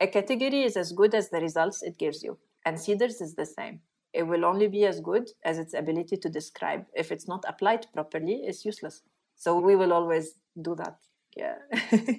[0.00, 3.46] a category is as good as the results it gives you, and CEDARS is the
[3.46, 3.80] same.
[4.12, 6.86] It will only be as good as its ability to describe.
[6.94, 9.02] If it's not applied properly, it's useless.
[9.34, 10.96] So we will always do that.
[11.36, 11.56] Yeah.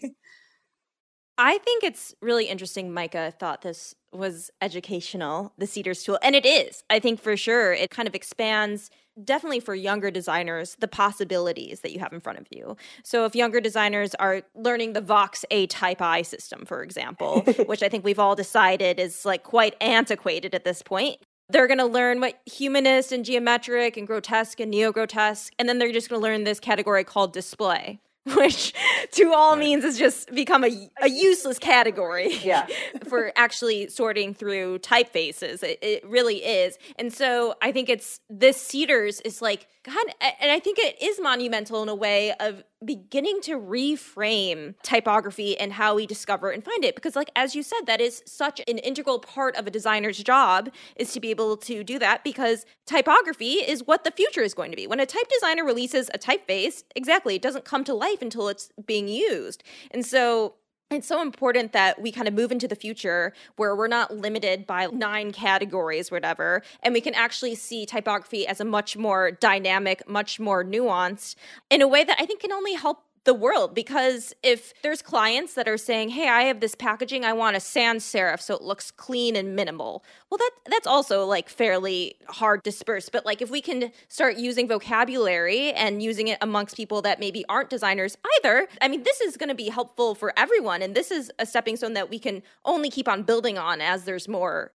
[1.38, 2.92] I think it's really interesting.
[2.92, 6.84] Micah thought this was educational, the CEDARS tool, and it is.
[6.90, 8.90] I think for sure it kind of expands
[9.24, 12.76] definitely for younger designers the possibilities that you have in front of you.
[13.04, 18.20] So if younger designers are learning the Vox-ATypI system, for example, which I think we've
[18.20, 21.18] all decided is like quite antiquated at this point,
[21.50, 25.80] they're going to learn what humanist and geometric and grotesque and neo grotesque, and then
[25.80, 28.00] they're just going to learn this category called display.
[28.36, 28.74] which
[29.12, 29.60] to all right.
[29.60, 32.68] means has just become a, a useless category yeah.
[33.08, 35.64] for actually sorting through typefaces.
[35.64, 36.78] It, it really is.
[36.98, 40.06] And so I think it's this Cedars is like, God,
[40.42, 45.74] and I think it is monumental in a way of beginning to reframe typography and
[45.74, 46.96] how we discover and find it.
[46.96, 50.70] Because like as you said that is such an integral part of a designer's job
[50.96, 54.72] is to be able to do that because typography is what the future is going
[54.72, 54.88] to be.
[54.88, 58.70] When a type designer releases a typeface exactly it doesn't come to life until it's
[58.86, 59.64] being used.
[59.92, 60.56] And so
[60.90, 64.66] it's so important that we kind of move into the future where we're not limited
[64.66, 70.08] by nine categories whatever and we can actually see typography as a much more dynamic
[70.08, 71.36] much more nuanced
[71.70, 75.54] in a way that i think can only help the world because if there's clients
[75.54, 78.64] that are saying, "Hey, I have this packaging, I want a sans serif so it
[78.64, 83.52] looks clean and minimal." Well, that that's also like fairly hard dispersed, but like if
[83.52, 88.68] we can start using vocabulary and using it amongst people that maybe aren't designers either,
[88.82, 91.76] I mean, this is going to be helpful for everyone and this is a stepping
[91.76, 94.72] stone that we can only keep on building on as there's more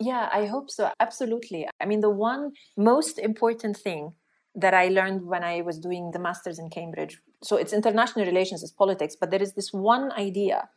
[0.00, 0.90] yeah, I hope so.
[0.98, 1.68] Absolutely.
[1.80, 4.12] I mean, the one most important thing
[4.54, 7.20] that I learned when I was doing the master's in Cambridge.
[7.42, 10.68] So it's international relations, it's politics, but there is this one idea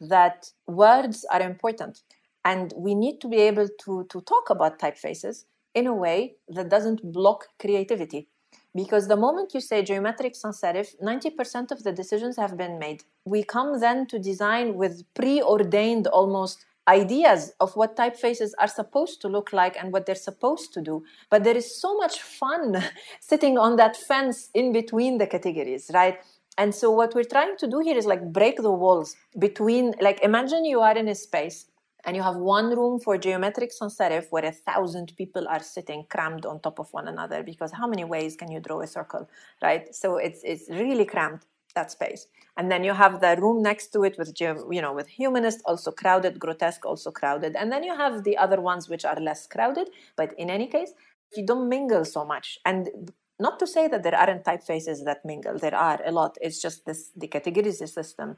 [0.00, 2.02] that words are important
[2.44, 6.68] and we need to be able to, to talk about typefaces in a way that
[6.68, 8.28] doesn't block creativity.
[8.74, 13.04] Because the moment you say geometric sans serif, 90% of the decisions have been made.
[13.24, 19.28] We come then to design with preordained almost ideas of what typefaces are supposed to
[19.28, 21.04] look like and what they're supposed to do.
[21.30, 22.82] But there is so much fun
[23.20, 26.18] sitting on that fence in between the categories, right?
[26.56, 30.20] And so what we're trying to do here is like break the walls between, like,
[30.22, 31.66] imagine you are in a space
[32.04, 36.04] and you have one room for geometric sans serif where a thousand people are sitting
[36.10, 39.28] crammed on top of one another because how many ways can you draw a circle,
[39.62, 39.92] right?
[39.94, 42.26] So it's it's really cramped that space.
[42.56, 45.90] And then you have the room next to it with you know with humanist also
[45.90, 47.56] crowded grotesque also crowded.
[47.56, 50.92] And then you have the other ones which are less crowded but in any case
[51.36, 52.58] you don't mingle so much.
[52.64, 55.58] And not to say that there aren't typefaces that mingle.
[55.58, 56.38] There are a lot.
[56.40, 58.36] It's just this the categories system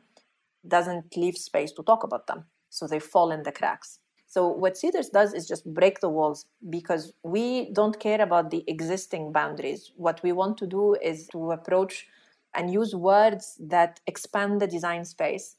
[0.67, 2.47] doesn't leave space to talk about them.
[2.71, 4.01] So they fall in the cracks.
[4.27, 8.65] So what CEDARS does is just break the walls because we don't care about the
[8.67, 9.93] existing boundaries.
[9.97, 12.09] What we want to do is to approach
[12.57, 15.57] and use words that expand the design space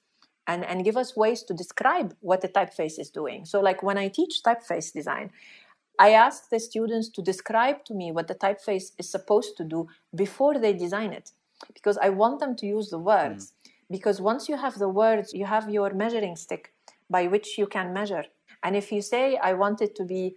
[0.48, 3.46] and, and give us ways to describe what the typeface is doing.
[3.46, 5.32] So, like when I teach typeface design,
[6.00, 9.88] I ask the students to describe to me what the typeface is supposed to do
[10.16, 11.32] before they design it,
[11.74, 13.46] because I want them to use the words.
[13.46, 13.72] Mm.
[13.90, 16.74] Because once you have the words, you have your measuring stick
[17.10, 18.26] by which you can measure.
[18.62, 20.36] And if you say, I want it to be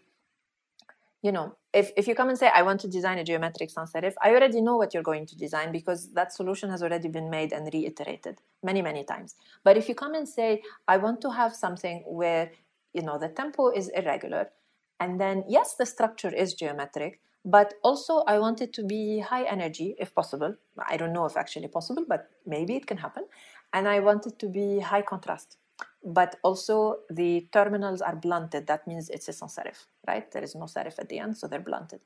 [1.23, 3.93] you know if, if you come and say i want to design a geometric sans
[3.93, 7.31] serif i already know what you're going to design because that solution has already been
[7.31, 9.37] made and reiterated many many times.
[9.65, 12.51] But if you come and say i want to have something where
[12.93, 14.51] you know the tempo is irregular
[14.99, 19.45] and then yes the structure is geometric but also i want it to be high
[19.45, 20.55] energy if possible
[20.89, 23.25] i don't know if actually possible but maybe it can happen
[23.73, 25.57] and i want it to be high contrast
[26.05, 28.67] but also the terminals are blunted.
[28.67, 30.31] That means it's a sans serif, right?
[30.31, 32.01] There is no serif at the end, so they're blunted.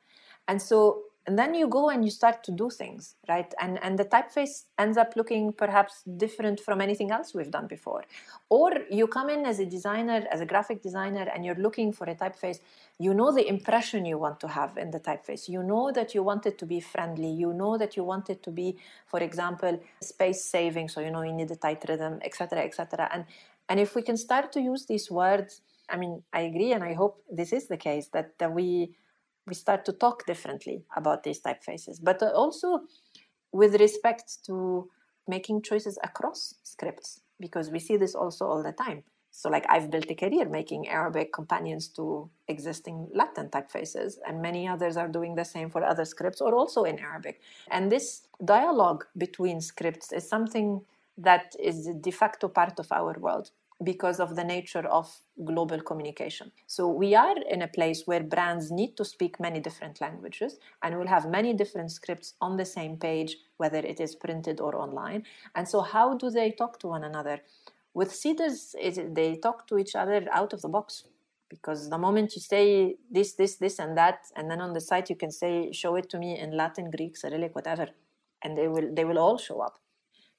[0.48, 3.52] And so and then you go and you start to do things right?
[3.60, 8.04] And and the typeface ends up looking perhaps different from anything else we've done before.
[8.50, 12.04] Or you come in as a designer as a graphic designer and you're looking for
[12.04, 12.58] a typeface.
[12.98, 15.48] You know the impression you want to have in the typeface.
[15.48, 17.30] You know that you want it to be friendly.
[17.30, 18.76] You know that you want it to be
[19.06, 20.90] for example space saving.
[20.90, 23.24] So you know you need a tight rhythm etc etc and
[23.68, 26.94] and if we can start to use these words i mean i agree and i
[26.94, 28.94] hope this is the case that, that we
[29.46, 32.80] we start to talk differently about these typefaces, but uh, also
[33.52, 34.88] with respect to
[35.28, 39.02] making choices across scripts, because we see this also all the time.
[39.30, 44.68] So, like, I've built a career making Arabic companions to existing Latin typefaces, and many
[44.68, 47.40] others are doing the same for other scripts or also in Arabic.
[47.68, 50.82] And this dialogue between scripts is something
[51.16, 53.50] that is de facto part of our world
[53.82, 55.12] because of the nature of
[55.44, 56.52] global communication.
[56.66, 60.96] So we are in a place where brands need to speak many different languages and
[60.96, 65.24] we'll have many different scripts on the same page, whether it is printed or online.
[65.54, 67.40] And so, how do they talk to one another?
[67.94, 71.04] With CEDARS, they talk to each other out of the box
[71.48, 75.10] because the moment you say this, this, this, and that, and then on the site
[75.10, 77.88] you can say, show it to me in Latin, Greek, Cyrillic, whatever,
[78.42, 79.78] and they will they will all show up.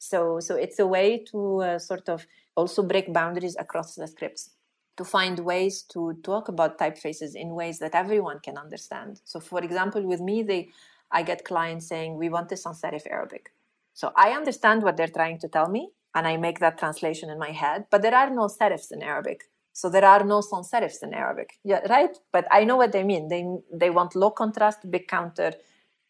[0.09, 4.51] So so it's a way to uh, sort of also break boundaries across the scripts
[4.97, 9.19] to find ways to talk about typefaces in ways that everyone can understand.
[9.25, 10.69] So, for example, with me, they,
[11.11, 13.51] I get clients saying, We want a sans serif Arabic.
[13.93, 17.37] So, I understand what they're trying to tell me, and I make that translation in
[17.37, 19.43] my head, but there are no serifs in Arabic.
[19.73, 21.59] So, there are no sans serifs in Arabic.
[21.63, 22.15] Yeah, right?
[22.31, 23.27] But I know what they mean.
[23.27, 25.53] They, they want low contrast, big counter,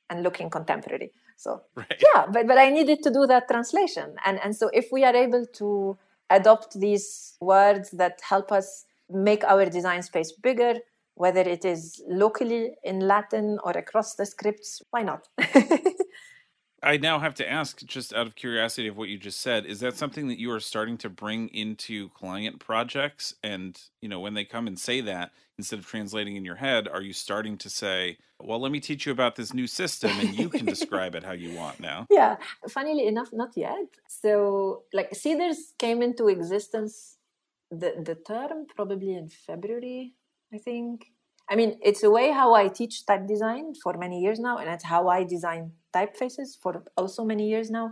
[0.10, 1.12] and looking contemporary.
[1.38, 2.02] So, right.
[2.14, 4.16] yeah, but, but I needed to do that translation.
[4.26, 5.98] And, and so, if we are able to
[6.30, 10.76] adopt these words that help us make our design space bigger,
[11.16, 15.28] whether it is locally in Latin or across the scripts, why not?
[16.86, 19.80] I now have to ask, just out of curiosity of what you just said, is
[19.80, 23.34] that something that you are starting to bring into client projects?
[23.42, 26.88] And, you know, when they come and say that, instead of translating in your head,
[26.88, 30.38] are you starting to say, well, let me teach you about this new system and
[30.38, 32.06] you can describe it how you want now?
[32.12, 32.36] Yeah,
[32.70, 33.88] funnily enough, not yet.
[34.08, 37.18] So, like, CEDARS came into existence,
[37.72, 40.14] the, the term probably in February,
[40.54, 41.08] I think.
[41.50, 44.70] I mean, it's a way how I teach type design for many years now, and
[44.70, 47.92] it's how I design typefaces for also many years now.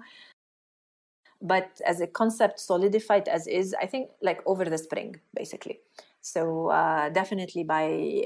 [1.42, 5.80] But as a concept solidified as is, I think like over the spring, basically.
[6.22, 7.84] So uh, definitely by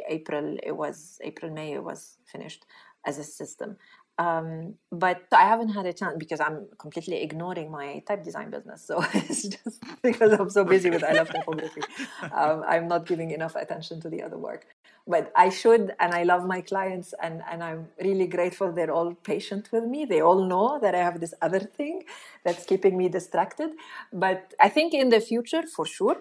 [0.07, 2.65] April, it was April, May, it was finished
[3.05, 3.77] as a system.
[4.19, 8.85] Um, but I haven't had a chance because I'm completely ignoring my type design business.
[8.85, 11.81] So it's just because I'm so busy with I love typography.
[12.31, 14.65] Um, I'm not giving enough attention to the other work.
[15.07, 19.13] But I should, and I love my clients, and, and I'm really grateful they're all
[19.13, 20.03] patient with me.
[20.03, 22.03] They all know that I have this other thing
[22.43, 23.69] that's keeping me distracted.
[24.11, 26.17] But I think in the future, for sure,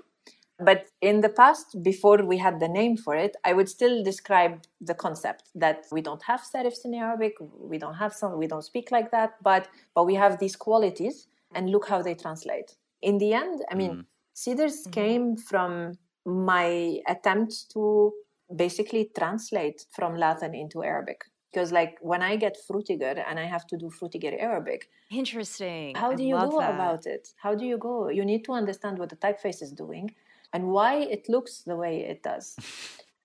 [0.58, 4.62] but in the past, before we had the name for it, I would still describe
[4.80, 8.64] the concept that we don't have serifs in Arabic, we don't have some, we don't
[8.64, 12.76] speak like that, but but we have these qualities, and look how they translate.
[13.02, 14.04] In the end, I mean, mm.
[14.34, 14.90] CEDARS mm-hmm.
[14.90, 18.12] came from my attempt to
[18.54, 21.24] basically translate from Latin into Arabic.
[21.52, 24.88] Because like when I get Frutiger and I have to do Frutiger Arabic.
[25.10, 25.94] Interesting.
[25.94, 26.74] How do I you go that.
[26.74, 27.28] about it?
[27.36, 28.08] How do you go?
[28.08, 30.10] You need to understand what the typeface is doing
[30.52, 32.56] and why it looks the way it does.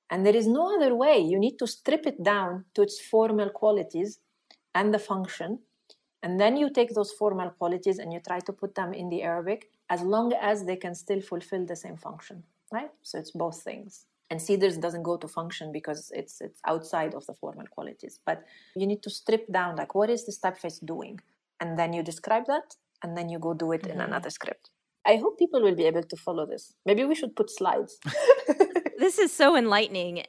[0.09, 1.19] and there is no other way.
[1.19, 4.19] You need to strip it down to its formal qualities
[4.75, 5.59] and the function.
[6.23, 9.23] And then you take those formal qualities and you try to put them in the
[9.23, 12.91] Arabic as long as they can still fulfill the same function, right?
[13.01, 14.05] So it's both things.
[14.29, 18.21] And CEDARS doesn't go to function because it's it's outside of the formal qualities.
[18.25, 18.43] But
[18.75, 21.19] you need to strip down like what is this typeface doing?
[21.59, 23.99] And then you describe that and then you go do it mm-hmm.
[23.99, 24.69] in another script.
[25.05, 26.73] I hope people will be able to follow this.
[26.85, 27.97] Maybe we should put slides.
[28.99, 30.23] this is so enlightening.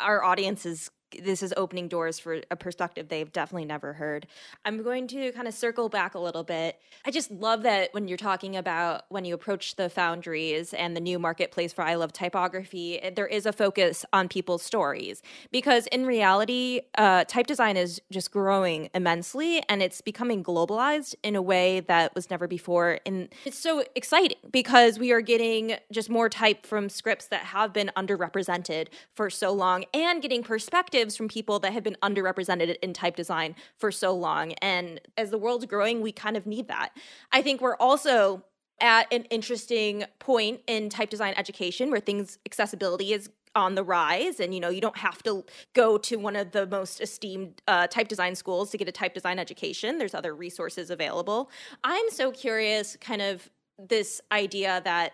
[0.00, 0.90] Our audience is
[1.22, 4.26] this is opening doors for a perspective they've definitely never heard.
[4.64, 6.78] I'm going to kind of circle back a little bit.
[7.04, 11.00] I just love that when you're talking about when you approach the foundries and the
[11.00, 16.04] new marketplace for I Love Typography, there is a focus on people's stories because in
[16.04, 21.80] reality, uh, type design is just growing immensely and it's becoming globalized in a way
[21.80, 22.98] that was never before.
[23.06, 27.72] And it's so exciting because we are getting just more type from scripts that have
[27.72, 32.76] been underrepresented for so long and getting perspective perspectives from people that have been underrepresented
[32.82, 34.52] in type design for so long.
[34.54, 36.90] And as the world's growing, we kind of need that.
[37.32, 38.44] I think we're also
[38.80, 44.40] at an interesting point in type design education where things accessibility is on the rise
[44.40, 45.42] and you know you don't have to
[45.74, 49.14] go to one of the most esteemed uh, type design schools to get a type
[49.14, 51.50] design education there's other resources available
[51.82, 55.12] i'm so curious kind of this idea that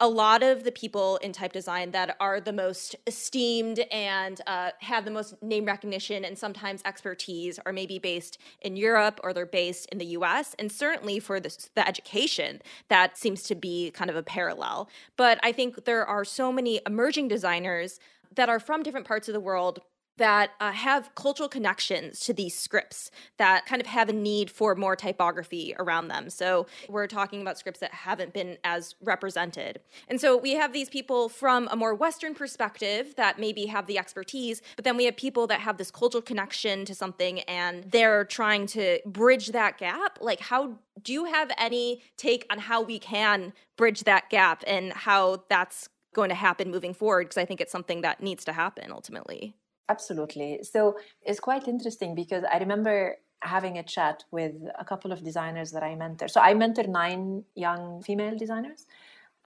[0.00, 4.70] a lot of the people in type design that are the most esteemed and uh,
[4.80, 9.46] have the most name recognition and sometimes expertise are maybe based in Europe or they're
[9.46, 10.54] based in the US.
[10.58, 14.88] And certainly for the, the education, that seems to be kind of a parallel.
[15.16, 18.00] But I think there are so many emerging designers
[18.34, 19.80] that are from different parts of the world
[20.16, 24.74] that uh, have cultural connections to these scripts that kind of have a need for
[24.74, 26.30] more typography around them.
[26.30, 29.80] So we're talking about scripts that haven't been as represented.
[30.08, 33.98] And so we have these people from a more Western perspective that maybe have the
[33.98, 38.24] expertise, but then we have people that have this cultural connection to something and they're
[38.24, 40.18] trying to bridge that gap.
[40.20, 44.92] Like, how do you have any take on how we can bridge that gap and
[44.92, 47.24] how that's going to happen moving forward?
[47.24, 49.56] Because I think it's something that needs to happen ultimately.
[49.88, 50.60] Absolutely.
[50.62, 55.70] So it's quite interesting because I remember having a chat with a couple of designers
[55.72, 56.28] that I mentor.
[56.28, 58.86] So I mentor nine young female designers.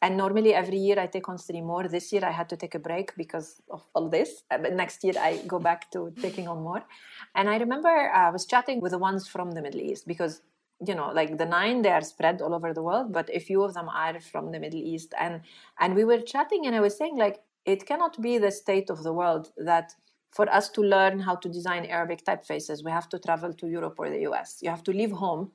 [0.00, 1.88] And normally every year I take on three more.
[1.88, 4.44] This year I had to take a break because of all this.
[4.48, 6.84] Uh, but next year I go back to taking on more.
[7.34, 10.42] And I remember uh, I was chatting with the ones from the Middle East because
[10.86, 13.64] you know like the nine they are spread all over the world but a few
[13.64, 15.40] of them are from the middle east and
[15.80, 19.02] and we were chatting and i was saying like it cannot be the state of
[19.02, 19.96] the world that
[20.30, 23.94] for us to learn how to design Arabic typefaces, we have to travel to Europe
[23.98, 24.58] or the US.
[24.62, 25.52] You have to leave home,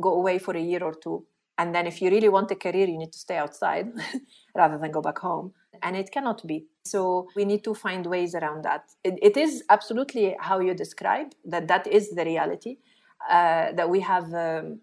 [0.00, 1.26] go away for a year or two.
[1.58, 3.90] And then, if you really want a career, you need to stay outside
[4.54, 5.52] rather than go back home.
[5.82, 6.66] And it cannot be.
[6.84, 8.84] So, we need to find ways around that.
[9.02, 12.76] it, it is absolutely how you describe that that is the reality,
[13.28, 14.80] uh, that we have um,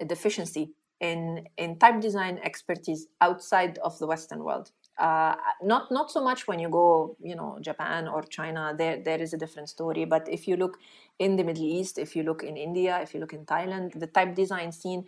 [0.00, 0.70] a deficiency
[1.00, 6.48] in, in type design expertise outside of the Western world uh, not not so much
[6.48, 10.04] when you go you know japan or china there there is a different story.
[10.04, 10.78] But if you look
[11.18, 14.06] in the middle east if you look in india if you look in thailand the
[14.06, 15.04] type design scene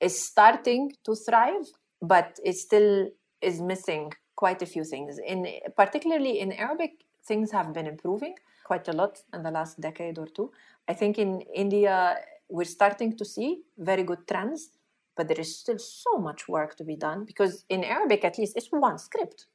[0.00, 1.66] is starting to thrive
[2.00, 3.08] but it still
[3.42, 5.18] is missing quite a few things.
[5.18, 6.92] In particularly in arabic
[7.26, 8.34] things have been improving
[8.64, 10.50] quite a lot in the last decade or two.
[10.88, 12.16] I think in india
[12.48, 14.70] we're starting to see very good trends
[15.16, 18.56] but there is still so much work to be done because in Arabic, at least,
[18.56, 19.46] it's one script.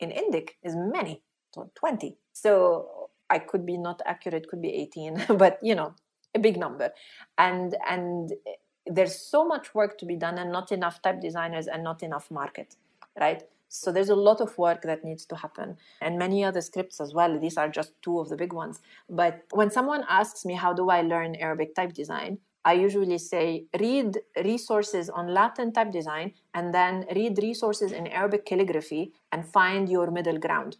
[0.00, 1.22] In Indic, is many,
[1.54, 2.16] so 20.
[2.32, 5.94] So I could be not accurate, could be 18, but you know,
[6.34, 6.90] a big number.
[7.38, 8.52] And and eh,
[8.86, 12.30] there's so much work to be done and not enough type designers and not enough
[12.30, 12.76] market,
[13.18, 13.42] right?
[13.68, 17.12] So there's a lot of work that needs to happen and many other scripts as
[17.12, 17.40] well.
[17.40, 18.80] These are just two of the big ones.
[19.08, 22.38] But when someone asks me, how do I learn Arabic type design?
[22.64, 28.46] I usually say read resources on Latin type design and then read resources in Arabic
[28.46, 30.78] calligraphy and find your middle ground.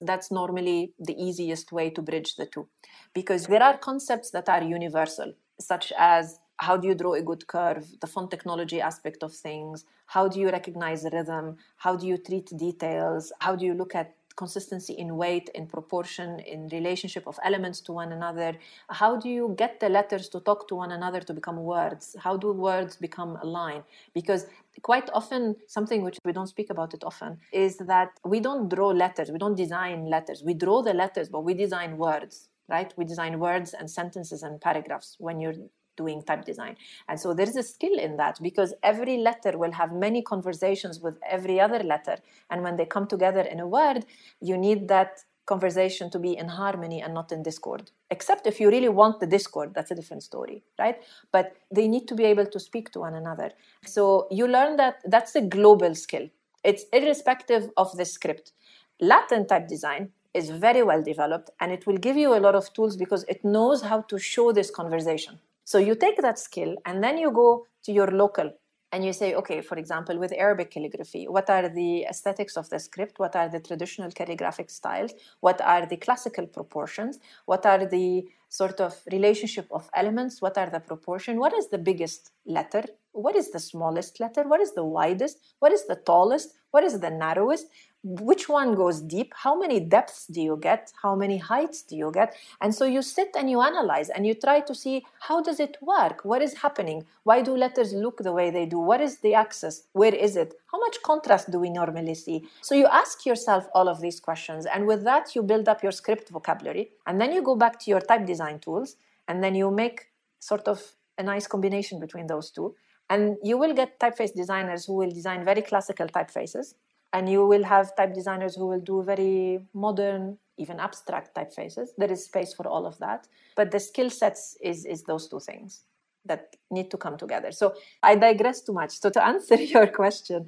[0.00, 2.68] That's normally the easiest way to bridge the two
[3.12, 7.46] because there are concepts that are universal, such as how do you draw a good
[7.46, 12.18] curve, the font technology aspect of things, how do you recognize rhythm, how do you
[12.18, 17.38] treat details, how do you look at consistency in weight, in proportion, in relationship of
[17.42, 18.56] elements to one another.
[18.90, 22.16] How do you get the letters to talk to one another to become words?
[22.18, 23.82] How do words become a line?
[24.14, 24.46] Because
[24.82, 28.88] quite often, something which we don't speak about it often is that we don't draw
[28.88, 30.42] letters, we don't design letters.
[30.44, 32.92] We draw the letters, but we design words right?
[32.96, 35.54] We design words and sentences and paragraphs when you're
[35.96, 36.76] doing type design.
[37.08, 41.18] And so there's a skill in that because every letter will have many conversations with
[41.28, 42.16] every other letter.
[42.50, 44.04] And when they come together in a word,
[44.40, 47.90] you need that conversation to be in harmony and not in discord.
[48.10, 50.96] Except if you really want the discord, that's a different story, right?
[51.32, 53.52] But they need to be able to speak to one another.
[53.84, 56.28] So you learn that that's a global skill.
[56.64, 58.52] It's irrespective of the script.
[59.00, 62.72] Latin type design is very well developed and it will give you a lot of
[62.72, 67.02] tools because it knows how to show this conversation so you take that skill and
[67.02, 68.52] then you go to your local
[68.92, 72.78] and you say, okay, for example, with Arabic calligraphy, what are the aesthetics of the
[72.78, 73.18] script?
[73.18, 75.12] What are the traditional calligraphic styles?
[75.40, 77.18] What are the classical proportions?
[77.46, 80.40] What are the sort of relationship of elements?
[80.40, 81.40] What are the proportion?
[81.40, 82.84] What is the biggest letter?
[83.10, 84.44] What is the smallest letter?
[84.46, 85.40] What is the widest?
[85.58, 86.54] What is the tallest?
[86.70, 87.66] What is the narrowest?
[88.06, 89.32] Which one goes deep?
[89.34, 90.92] How many depths do you get?
[91.02, 92.36] How many heights do you get?
[92.60, 95.76] And so you sit and you analyze and you try to see how does it
[95.80, 96.24] work?
[96.24, 97.04] What is happening?
[97.24, 98.78] Why do letters look the way they do?
[98.78, 99.88] What is the axis?
[99.92, 100.54] Where is it?
[100.70, 102.44] How much contrast do we normally see?
[102.60, 105.92] So you ask yourself all of these questions and with that you build up your
[105.92, 108.96] script vocabulary and then you go back to your type design tools
[109.26, 110.80] and then you make sort of
[111.18, 112.76] a nice combination between those two.
[113.10, 116.74] And you will get typeface designers who will design very classical typefaces,
[117.16, 121.88] and you will have type designers who will do very modern, even abstract typefaces.
[121.96, 123.26] There is space for all of that.
[123.54, 125.84] But the skill sets is, is those two things
[126.26, 127.52] that need to come together.
[127.52, 128.90] So I digress too much.
[129.00, 130.44] So to answer your question,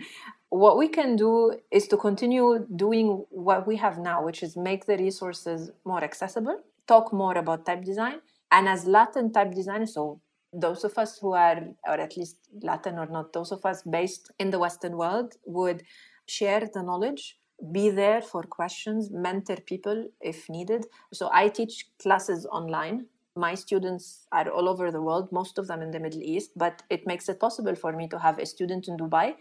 [0.50, 4.84] what we can do is to continue doing what we have now, which is make
[4.84, 8.20] the resources more accessible, talk more about type design,
[8.52, 10.20] and as Latin type designers, so
[10.52, 14.30] those of us who are, or at least Latin or not, those of us based
[14.38, 15.82] in the Western world would
[16.28, 17.38] share the knowledge,
[17.72, 20.86] be there for questions, mentor people if needed.
[21.12, 23.06] So I teach classes online.
[23.34, 26.82] My students are all over the world, most of them in the Middle East, but
[26.90, 29.34] it makes it possible for me to have a student in Dubai,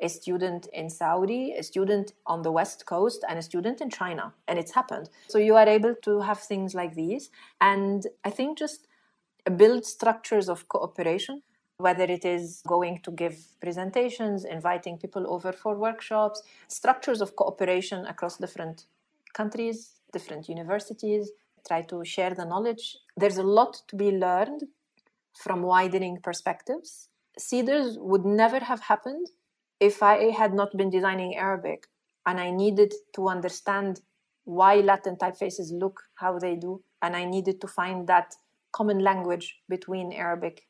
[0.00, 4.32] a student in Saudi, a student on the West Coast, and a student in China.
[4.48, 5.10] And it's happened.
[5.28, 7.30] So you are able to have things like these.
[7.60, 8.86] And I think just
[9.56, 11.42] build structures of cooperation
[11.82, 18.06] whether it is going to give presentations, inviting people over for workshops, structures of cooperation
[18.06, 18.86] across different
[19.34, 19.78] countries,
[20.12, 21.30] different universities,
[21.66, 22.96] try to share the knowledge.
[23.16, 24.62] There's a lot to be learned
[25.42, 27.08] from widening perspectives.
[27.38, 29.26] CEDARS would never have happened
[29.80, 31.88] if I had not been designing Arabic
[32.26, 34.02] and I needed to understand
[34.44, 38.34] why Latin typefaces look how they do, and I needed to find that
[38.72, 40.66] common language between Arabic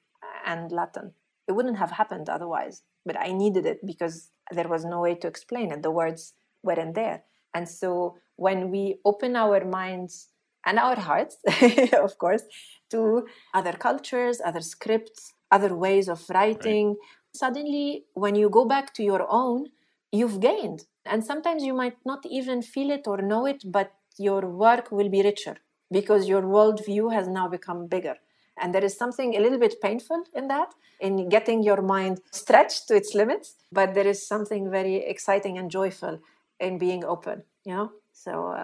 [0.52, 1.06] and Latin.
[1.48, 4.16] It wouldn't have happened otherwise, but I needed it because
[4.56, 5.82] there was no way to explain it.
[5.82, 7.18] The words weren't there.
[7.54, 10.28] And so when we open our minds
[10.64, 11.36] and our hearts,
[12.06, 12.44] of course,
[12.90, 16.96] to other cultures, other scripts, other ways of writing, right.
[17.42, 19.66] suddenly when you go back to your own,
[20.12, 20.80] you've gained.
[21.04, 25.08] And sometimes you might not even feel it or know it, but your work will
[25.08, 25.56] be richer
[25.90, 28.16] because your worldview has now become bigger.
[28.62, 32.86] And there is something a little bit painful in that, in getting your mind stretched
[32.88, 33.56] to its limits.
[33.72, 36.20] But there is something very exciting and joyful
[36.60, 37.92] in being open, you know?
[38.12, 38.54] So,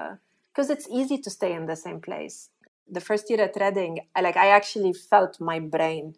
[0.52, 2.50] because uh, it's easy to stay in the same place.
[2.88, 6.14] The first year at Reading, I, like I actually felt my brain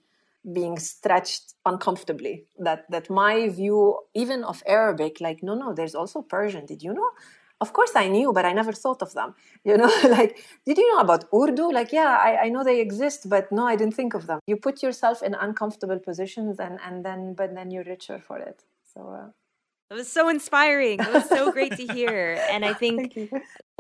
[0.53, 6.22] being stretched uncomfortably that that my view even of arabic like no no there's also
[6.22, 7.11] persian did you know
[7.61, 9.35] of course I knew, but I never thought of them.
[9.65, 11.71] You know, like, did you know about Urdu?
[11.71, 14.41] Like, yeah, I, I know they exist, but no, I didn't think of them.
[14.47, 18.63] You put yourself in uncomfortable positions and, and then, but then you're richer for it.
[18.95, 19.29] So, uh,
[19.91, 21.01] it was so inspiring.
[21.01, 22.39] It was so great to hear.
[22.51, 23.19] And I think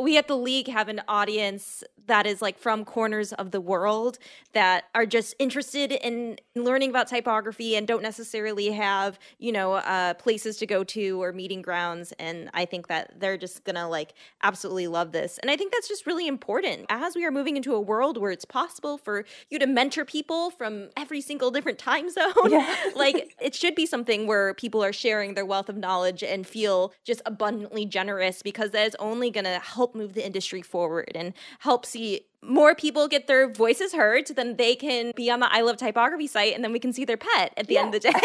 [0.00, 4.18] we at the league have an audience that is like from corners of the world
[4.52, 10.14] that are just interested in learning about typography and don't necessarily have you know uh,
[10.14, 12.12] places to go to or meeting grounds.
[12.18, 15.38] And i think that they're just gonna like absolutely love this.
[15.38, 16.86] And i think that's just really important.
[16.88, 20.50] As we are moving into a world where it's possible for you to mentor people
[20.50, 22.76] from every single different time zone yeah.
[22.96, 26.92] like it should be something where people are sharing their wealth of knowledge and feel
[27.04, 31.34] just abundantly generous because that is only gonna help help move the industry forward and
[31.60, 35.52] help see more people get their voices heard so then they can be on the
[35.52, 37.80] I Love Typography site and then we can see their pet at the yeah.
[37.80, 38.20] end of the day.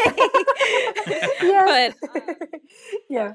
[1.47, 1.93] yeah.
[2.05, 2.21] But
[3.09, 3.33] yeah.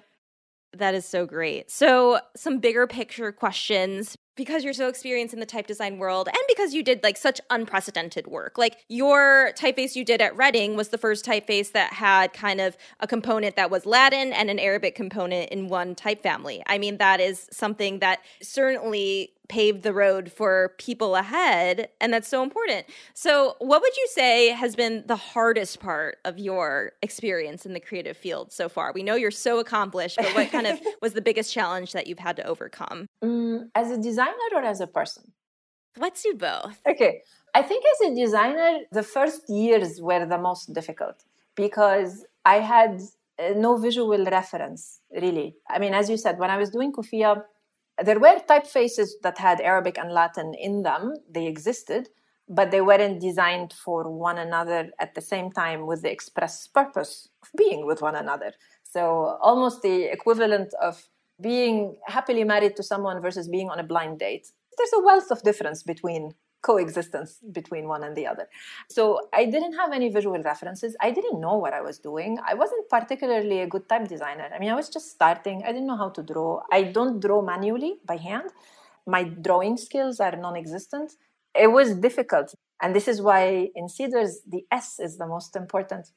[0.76, 1.70] That is so great.
[1.70, 6.36] So, some bigger picture questions because you're so experienced in the type design world and
[6.48, 8.56] because you did like such unprecedented work.
[8.56, 12.76] Like your typeface you did at Reading was the first typeface that had kind of
[13.00, 16.62] a component that was Latin and an Arabic component in one type family.
[16.66, 22.28] I mean, that is something that certainly paved the road for people ahead and that's
[22.28, 22.86] so important.
[23.14, 27.80] So what would you say has been the hardest part of your experience in the
[27.80, 28.92] creative field so far?
[28.94, 32.20] We know you're so accomplished but what kind of was the biggest challenge that you've
[32.20, 33.06] had to overcome?
[33.22, 35.32] Um, as a designer or as a person?
[35.98, 36.80] Let's do both.
[36.88, 37.22] Okay.
[37.52, 41.16] I think as a designer the first years were the most difficult
[41.56, 42.92] because i had
[43.42, 45.56] uh, no visual reference really.
[45.68, 47.42] I mean as you said when i was doing Koufiya
[48.04, 51.14] there were typefaces that had Arabic and Latin in them.
[51.30, 52.08] They existed,
[52.48, 57.28] but they weren't designed for one another at the same time with the express purpose
[57.42, 58.52] of being with one another.
[58.82, 61.08] So almost the equivalent of
[61.40, 64.48] being happily married to someone versus being on a blind date.
[64.76, 66.32] There's a wealth of difference between
[66.62, 68.48] coexistence between one and the other.
[68.88, 70.96] So I didn't have any visual references.
[71.00, 72.38] I didn't know what I was doing.
[72.46, 74.48] I wasn't particularly a good type designer.
[74.54, 75.62] I mean, I was just starting.
[75.64, 76.62] I didn't know how to draw.
[76.70, 78.50] I don't draw manually by hand.
[79.06, 81.12] My drawing skills are non existent.
[81.54, 82.54] It was difficult.
[82.82, 86.10] And this is why in CEDARS, the S is the most important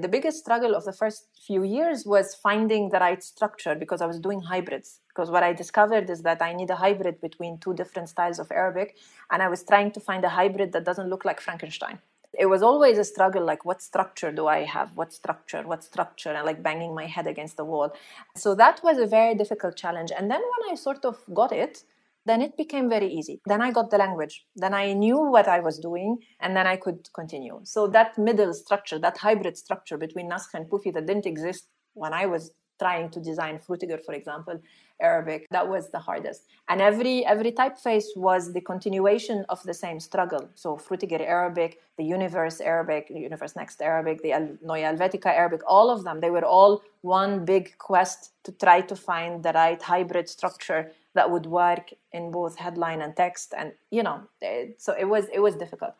[0.00, 4.06] the biggest struggle of the first few years was finding the right structure because I
[4.06, 5.00] was doing hybrids.
[5.08, 8.50] Because what I discovered is that I need a hybrid between two different styles of
[8.50, 8.96] Arabic,
[9.30, 11.98] and I was trying to find a hybrid that doesn't look like Frankenstein.
[12.36, 14.88] it was always a struggle like what structure do i have?
[14.96, 15.62] What structure?
[15.62, 16.32] What structure?
[16.32, 17.92] And like banging my head against the wall.
[18.34, 20.10] So that was a very difficult challenge.
[20.16, 21.84] And then when i sort of got it
[22.26, 23.40] then it became very easy.
[23.46, 24.46] Then i got the language.
[24.56, 27.60] Then i knew what i was doing and then i could continue.
[27.64, 32.12] So that middle structure that hybrid structure between naskh and Kufi that didn't exist when
[32.12, 34.60] i was trying to design Frutiger, for example,
[35.00, 35.46] Arabic.
[35.50, 36.42] That was the hardest.
[36.68, 40.48] And every every typeface was the continuation of the same struggle.
[40.54, 46.04] So Frutiger Arabic, the Univers Arabic, Univers Next Arabic, the Neue Helvetica Arabic, all of
[46.04, 50.92] them, they were all one big quest to try to find the right hybrid structure
[51.14, 53.54] that would work in both headline and text.
[53.56, 55.94] And you know, it, so it was it was difficult.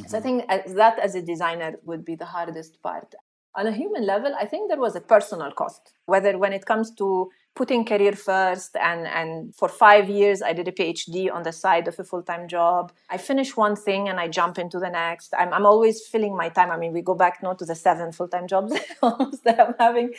[0.00, 0.08] Mm-hmm.
[0.08, 3.14] So I think that as a designer would be the hardest part
[3.56, 6.90] on a human level, I think there was a personal cost, whether when it comes
[6.96, 11.52] to putting career first and, and for five years I did a PhD on the
[11.52, 12.92] side of a full-time job.
[13.08, 15.32] I finish one thing and I jump into the next.
[15.36, 16.70] I'm, I'm always filling my time.
[16.70, 20.12] I mean, we go back now to the seven full-time jobs that I'm having.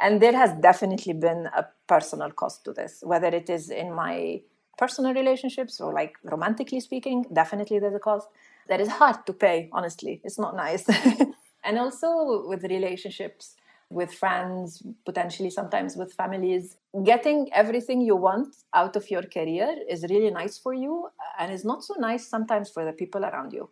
[0.00, 4.42] And there has definitely been a personal cost to this, whether it is in my
[4.78, 8.28] personal relationships or like romantically speaking, definitely there's a cost.
[8.68, 10.20] That is hard to pay, honestly.
[10.22, 10.86] It's not nice.
[11.66, 13.56] and also with relationships
[13.90, 16.76] with friends, potentially sometimes with families.
[17.04, 21.08] Getting everything you want out of your career is really nice for you
[21.38, 23.68] and is not so nice sometimes for the people around you.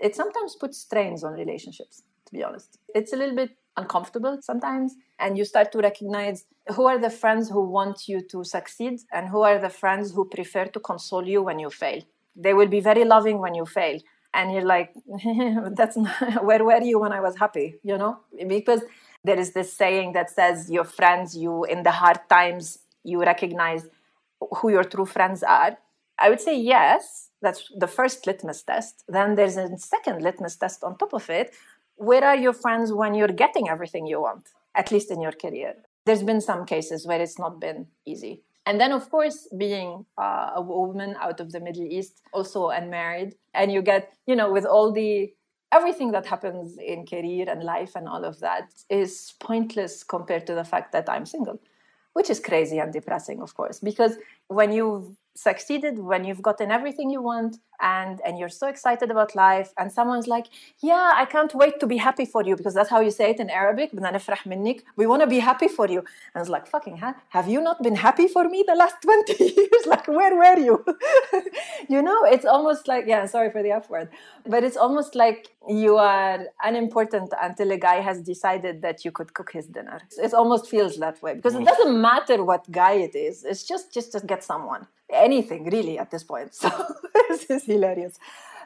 [0.00, 2.78] It sometimes puts strains on relationships, to be honest.
[2.94, 7.48] It's a little bit uncomfortable sometimes, and you start to recognize who are the friends
[7.48, 11.42] who want you to succeed and who are the friends who prefer to console you
[11.42, 12.02] when you fail.
[12.34, 14.00] They will be very loving when you fail,
[14.34, 14.92] and you're like
[15.76, 17.78] that's not, where were you when i was happy?
[17.82, 18.20] You know?
[18.46, 18.82] Because
[19.24, 23.88] there is this saying that says your friends you in the hard times you recognize
[24.56, 25.76] who your true friends are.
[26.18, 29.02] I would say yes that's the first litmus test.
[29.08, 31.52] Then there's a second litmus test on top of it.
[31.96, 35.74] Where are your friends when you're getting everything you want at least in your career?
[36.06, 40.52] There's been some cases where it's not been easy and then, of course, being uh,
[40.56, 44.64] a woman out of the Middle East, also unmarried, and you get, you know, with
[44.64, 45.32] all the
[45.72, 50.54] everything that happens in career and life and all of that is pointless compared to
[50.54, 51.58] the fact that I'm single,
[52.12, 54.16] which is crazy and depressing, of course, because
[54.48, 59.34] when you've succeeded, when you've gotten everything you want, and and you're so excited about
[59.34, 60.46] life and someone's like
[60.80, 63.40] yeah i can't wait to be happy for you because that's how you say it
[63.40, 63.90] in arabic
[64.96, 65.98] we want to be happy for you.
[66.34, 67.14] And it's like fucking huh?
[67.30, 69.86] have you not been happy for me the last 20 years?
[69.86, 70.84] Like where were you?
[71.88, 74.08] You know it's almost like yeah sorry for the f word
[74.46, 79.34] but it's almost like you are unimportant until a guy has decided that you could
[79.34, 80.00] cook his dinner.
[80.18, 81.66] It almost feels that way because it mm.
[81.66, 86.10] doesn't matter what guy it is it's just just to get someone anything really at
[86.10, 86.70] this point so
[87.28, 88.18] this is hilarious.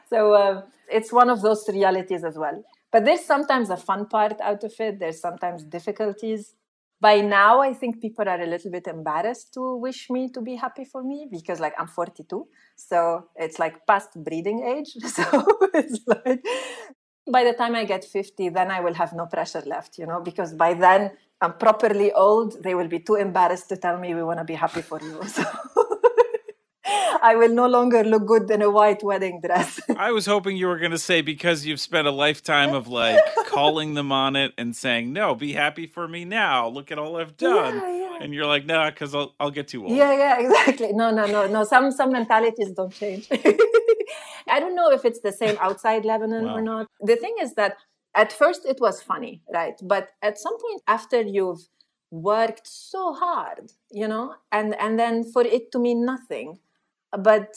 [0.09, 2.63] So uh, it's one of those realities as well.
[2.91, 4.99] But there's sometimes a fun part out of it.
[4.99, 6.53] There's sometimes difficulties.
[6.99, 10.55] By now, I think people are a little bit embarrassed to wish me to be
[10.55, 14.95] happy for me because, like, I'm 42, so it's like past breeding age.
[15.07, 15.23] So
[15.75, 16.43] it's like
[17.31, 20.21] by the time I get 50, then I will have no pressure left, you know,
[20.21, 22.63] because by then I'm properly old.
[22.63, 25.21] They will be too embarrassed to tell me we want to be happy for you.
[25.27, 25.43] So.
[27.21, 29.79] I will no longer look good in a white wedding dress.
[29.97, 33.19] I was hoping you were going to say because you've spent a lifetime of like
[33.47, 36.67] calling them on it and saying, "No, be happy for me now.
[36.67, 38.19] Look at all I've done." Yeah, yeah.
[38.21, 40.93] And you're like, "No, nah, because I'll I'll get too old." Yeah, yeah, exactly.
[40.93, 41.63] No, no, no, no.
[41.63, 43.27] Some some mentalities don't change.
[44.49, 46.55] I don't know if it's the same outside Lebanon wow.
[46.55, 46.87] or not.
[47.01, 47.77] The thing is that
[48.15, 49.75] at first it was funny, right?
[49.81, 51.67] But at some point after you've
[52.11, 56.59] worked so hard, you know, and and then for it to mean nothing
[57.17, 57.55] but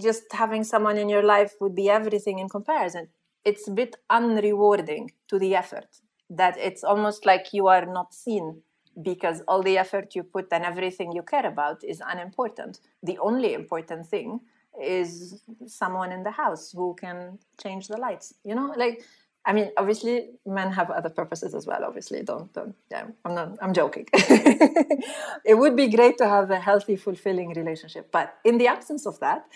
[0.00, 3.08] just having someone in your life would be everything in comparison.
[3.44, 8.62] It's a bit unrewarding to the effort that it's almost like you are not seen
[9.02, 12.80] because all the effort you put and everything you care about is unimportant.
[13.02, 14.40] The only important thing
[14.80, 18.72] is someone in the house who can change the lights you know?
[18.76, 19.02] Like
[19.46, 21.82] I mean, obviously, men have other purposes as well.
[21.84, 22.74] Obviously, don't don't.
[22.90, 23.58] Yeah, I'm not.
[23.62, 24.06] I'm joking.
[24.12, 29.18] it would be great to have a healthy, fulfilling relationship, but in the absence of
[29.20, 29.46] that,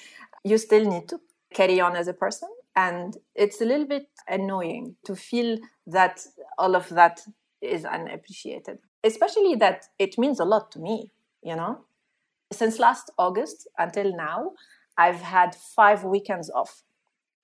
[0.43, 1.21] you still need to
[1.53, 6.27] carry on as a person, and it's a little bit annoying to feel that
[6.59, 7.21] all of that
[7.61, 11.11] is unappreciated, especially that it means a lot to me.
[11.43, 11.81] You know,
[12.51, 14.53] since last August until now,
[14.97, 16.83] I've had five weekends off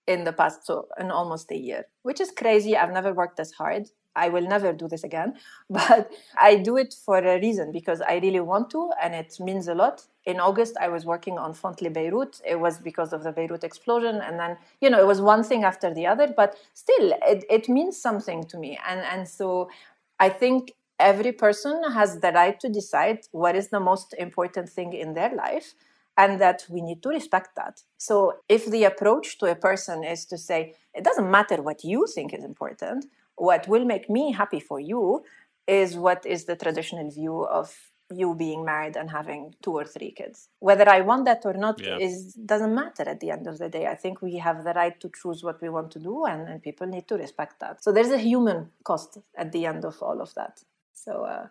[0.06, 3.52] in the past so in almost a year which is crazy i've never worked as
[3.52, 5.34] hard I will never do this again,
[5.70, 9.68] but I do it for a reason because I really want to and it means
[9.68, 10.02] a lot.
[10.26, 12.40] In August, I was working on Fontli Beirut.
[12.46, 14.16] It was because of the Beirut explosion.
[14.16, 17.68] And then, you know, it was one thing after the other, but still, it, it
[17.68, 18.78] means something to me.
[18.86, 19.70] And, and so
[20.18, 24.92] I think every person has the right to decide what is the most important thing
[24.92, 25.74] in their life
[26.20, 27.74] and that we need to respect that.
[27.96, 28.14] So
[28.56, 32.34] if the approach to a person is to say, it doesn't matter what you think
[32.34, 33.06] is important,
[33.36, 35.24] what will make me happy for you
[35.66, 37.66] is what is the traditional view of
[38.12, 41.76] you being married and having two or three kids whether i want that or not
[41.80, 41.96] yeah.
[41.96, 44.98] is doesn't matter at the end of the day i think we have the right
[44.98, 47.92] to choose what we want to do and, and people need to respect that so
[47.92, 50.60] there's a human cost at the end of all of that
[50.92, 51.46] so uh,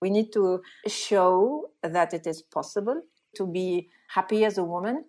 [0.00, 3.00] we need to show that it is possible
[3.34, 5.04] to be happy as a woman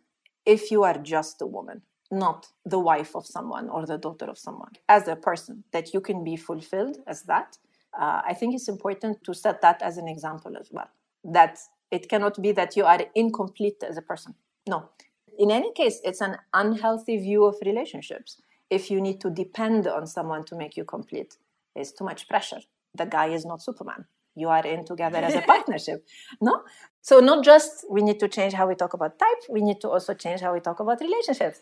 [0.45, 1.81] if you are just a woman
[2.13, 4.71] not the wife of someone or the daughter of someone.
[4.87, 7.57] As a person that you can be fulfilled as that.
[7.99, 10.89] Uh, i think it's important to set that as an example as well
[11.23, 11.59] that
[11.91, 14.33] it cannot be that you are incomplete as a person.
[14.67, 14.89] No.
[15.37, 18.41] In any case it's an unhealthy view of relationships.
[18.69, 21.37] If you need to depend on someone to make you complete
[21.75, 22.61] it's too much pressure.
[22.95, 24.05] The guy is not superman.
[24.35, 26.07] You are in together as a partnership.
[26.41, 26.63] No
[27.03, 29.89] so not just we need to change how we talk about type we need to
[29.89, 31.59] also change how we talk about relationships.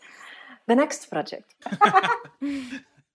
[0.68, 1.56] The next project.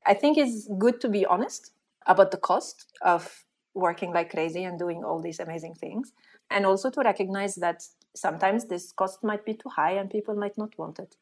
[0.06, 1.72] I think it's good to be honest
[2.06, 6.12] about the cost of working like crazy and doing all these amazing things
[6.52, 10.58] and also to recognize that sometimes this cost might be too high and people might
[10.58, 11.16] not want it.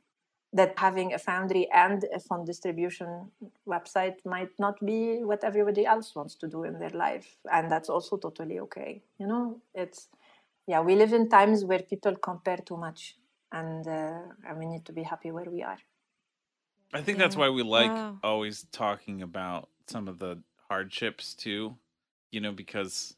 [0.54, 3.30] That having a foundry and a fund distribution
[3.68, 7.90] website might not be what everybody else wants to do in their life and that's
[7.90, 9.62] also totally okay you know?
[9.76, 10.08] It's
[10.68, 13.16] yeah we live in times where people compare too much
[13.52, 15.78] and uh, and we need to be happy where we are
[16.94, 17.24] i think yeah.
[17.24, 18.18] that's why we like wow.
[18.24, 20.40] always talking about some of the
[20.70, 21.76] hardships too
[22.32, 23.16] you know because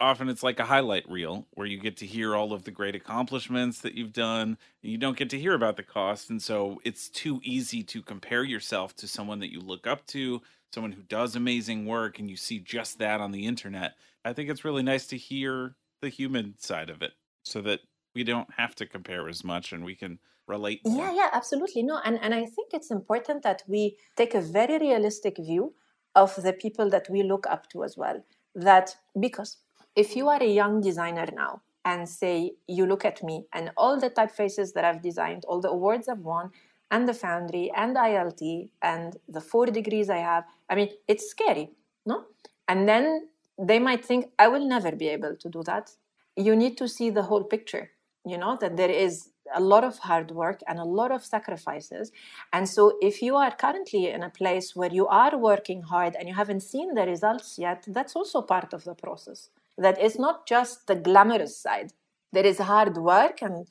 [0.00, 2.94] often it's like a highlight reel where you get to hear all of the great
[2.94, 6.80] accomplishments that you've done and you don't get to hear about the cost and so
[6.84, 10.40] it's too easy to compare yourself to someone that you look up to
[10.72, 14.48] someone who does amazing work and you see just that on the internet i think
[14.48, 17.80] it's really nice to hear the human side of it so that
[18.14, 21.82] we don't have to compare as much and we can relate yeah yeah absolutely.
[21.82, 25.74] No and and i think it's important that we take a very realistic view
[26.14, 28.24] of the people that we look up to as well.
[28.54, 29.58] That because
[29.96, 33.98] if you are a young designer now and say you look at me and all
[33.98, 36.50] the typefaces that I've designed, all the awards I've won,
[36.90, 41.70] and the Foundry and ILT and the four degrees I have, I mean, it's scary,
[42.04, 42.24] no?
[42.66, 43.28] And then
[43.60, 45.90] they might think, I will never be able to do that.
[46.36, 47.90] You need to see the whole picture,
[48.24, 52.12] you know, that there is a lot of hard work and a lot of sacrifices.
[52.52, 56.28] And so, if you are currently in a place where you are working hard and
[56.28, 59.50] you haven't seen the results yet, that's also part of the process
[59.80, 61.92] that it's not just the glamorous side.
[62.32, 63.66] There is hard work and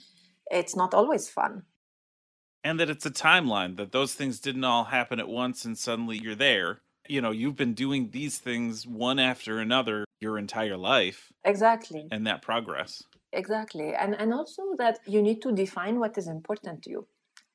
[0.51, 1.63] it's not always fun.
[2.63, 6.17] And that it's a timeline, that those things didn't all happen at once and suddenly
[6.17, 6.81] you're there.
[7.09, 11.33] You know, you've been doing these things one after another your entire life.
[11.43, 12.07] Exactly.
[12.11, 13.03] And that progress.
[13.33, 13.93] Exactly.
[13.95, 17.07] And and also that you need to define what is important to you.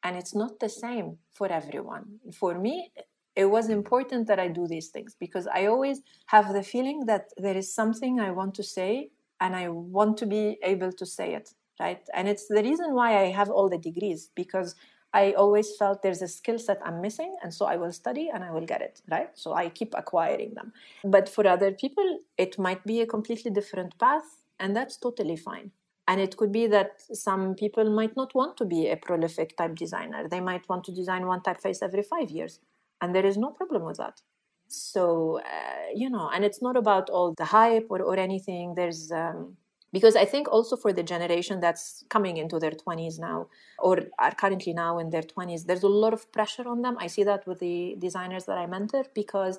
[0.03, 2.05] And it's not the same for everyone.
[2.41, 2.91] For me,
[3.37, 7.31] it was important that I do these things because I always have the feeling that
[7.37, 11.35] there is something I want to say and I want to be able to say
[11.35, 11.51] it,
[11.81, 12.03] right?
[12.13, 14.75] And it's the reason why I have all the degrees because
[15.15, 18.45] I always felt there's a skill set I'm missing, and so I will study and
[18.45, 19.31] I will get it, right?
[19.35, 20.73] So I keep acquiring them.
[21.05, 25.71] But for other people, it might be a completely different path, and that's totally fine.
[26.07, 29.77] And it could be that some people might not want to be a prolific type
[29.77, 30.29] designer.
[30.29, 32.61] They might want to design one typeface every five years
[33.01, 34.21] and there is no problem with that
[34.69, 39.13] so uh, you know and it's not about all the hype or, or anything there's
[39.13, 39.57] um,
[39.97, 43.39] because i think also for the generation that's coming into their 20s now
[43.79, 46.97] or are currently now in their 20s there's a lot of pressure on them.
[47.05, 49.59] I see that with the designers that i mentor because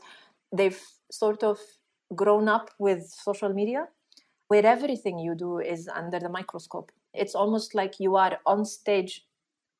[0.57, 0.81] they've
[1.11, 1.59] sort of
[2.21, 3.87] grown up with social media
[4.47, 6.91] where everything you do is under the microscope.
[7.13, 9.25] It's almost like you are on stage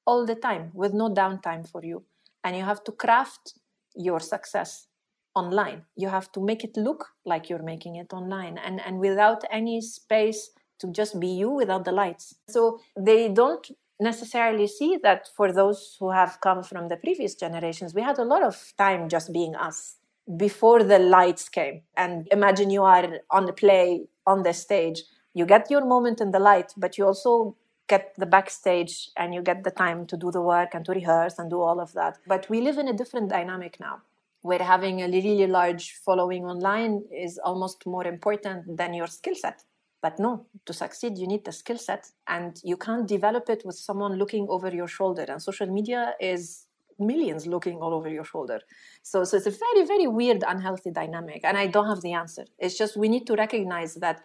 [0.07, 2.03] all the time with no downtime for you.
[2.43, 3.53] And you have to craft
[3.95, 4.87] your success
[5.36, 5.83] online.
[5.95, 9.81] You have to make it look like you're making it online and and without any
[9.81, 12.36] space to just be you without the lights.
[12.47, 13.65] So they don't
[13.99, 18.25] necessarily see that for those who have come from the previous generations we had a
[18.25, 19.95] lot of time just being us
[20.38, 21.81] before the lights came.
[21.95, 26.31] And imagine you are on the play on the stage you get your moment in
[26.31, 27.55] the light but you also
[27.88, 31.38] get the backstage and you get the time to do the work and to rehearse
[31.38, 32.17] and do all of that.
[32.25, 34.01] But we live in a different dynamic now
[34.45, 39.63] where having a really large following online is almost more important than your skill set.
[40.03, 43.75] But no, to succeed, you need the skill set, and you can't develop it with
[43.75, 45.25] someone looking over your shoulder.
[45.27, 46.67] And social media is
[46.99, 48.59] millions looking all over your shoulder.
[49.01, 51.41] So, so it's a very, very weird, unhealthy dynamic.
[51.43, 52.45] And I don't have the answer.
[52.59, 54.21] It's just we need to recognize that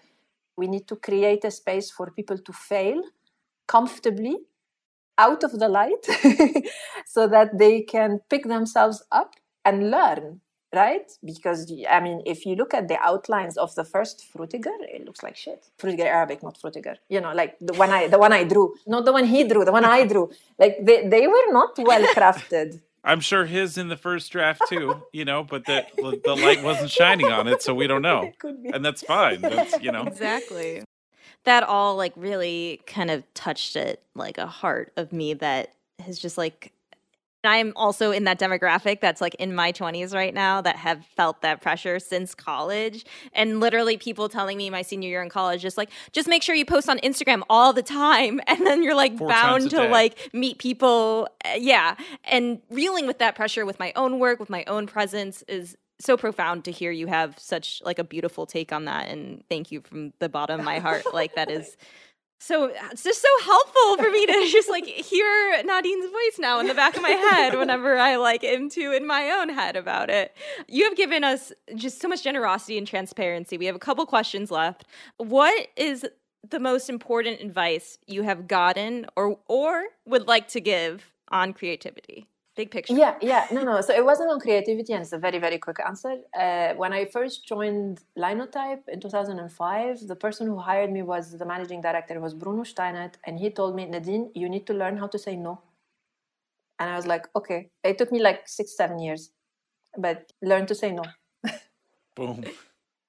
[0.54, 3.02] we need to create a space for people to fail
[3.66, 4.36] comfortably
[5.16, 6.04] out of the light
[7.06, 10.40] so that they can pick themselves up and learn
[10.74, 11.10] right?
[11.24, 15.22] Because I mean, if you look at the outlines of the first Frutiger, it looks
[15.22, 15.66] like shit.
[15.78, 16.96] Frutiger Arabic, not Frutiger.
[17.08, 19.64] You know, like the one I the one I drew, not the one he drew,
[19.64, 20.30] the one I drew.
[20.58, 22.80] Like they they were not well crafted.
[23.02, 26.90] I'm sure his in the first draft too, you know, but the the light wasn't
[26.90, 29.40] shining on it, so we don't know, and that's fine.
[29.40, 30.84] That's you know exactly.
[31.44, 36.18] That all like really kind of touched it like a heart of me that has
[36.18, 36.72] just like
[37.44, 41.40] I'm also in that demographic that's like in my 20s right now that have felt
[41.42, 43.04] that pressure since college.
[43.32, 46.54] And literally, people telling me my senior year in college, just like, just make sure
[46.54, 48.40] you post on Instagram all the time.
[48.50, 51.28] And then you're like Four bound to like meet people.
[51.44, 51.94] Uh, yeah.
[52.24, 56.16] And reeling with that pressure with my own work, with my own presence is so
[56.16, 59.08] profound to hear you have such like a beautiful take on that.
[59.08, 61.04] And thank you from the bottom of my heart.
[61.14, 61.76] like, that is
[62.40, 66.58] so uh, it's just so helpful for me to just like hear Nadine's voice now
[66.58, 70.08] in the back of my head whenever I like into in my own head about
[70.08, 70.34] it.
[70.66, 73.58] You have given us just so much generosity and transparency.
[73.58, 74.86] We have a couple questions left.
[75.18, 76.06] What is
[76.48, 82.29] the most important advice you have gotten or or would like to give on creativity?
[82.60, 82.96] Big picture.
[83.02, 83.74] Yeah, yeah, no, no.
[83.86, 86.12] So it wasn't on creativity, and it's a very, very quick answer.
[86.44, 91.46] Uh, when I first joined Linotype in 2005, the person who hired me was the
[91.54, 92.14] managing director.
[92.26, 95.34] Was Bruno Steinert, and he told me, Nadine, you need to learn how to say
[95.48, 95.54] no.
[96.78, 97.60] And I was like, okay.
[97.90, 99.22] It took me like six, seven years,
[100.06, 100.18] but
[100.50, 101.04] learn to say no.
[102.16, 102.44] Boom.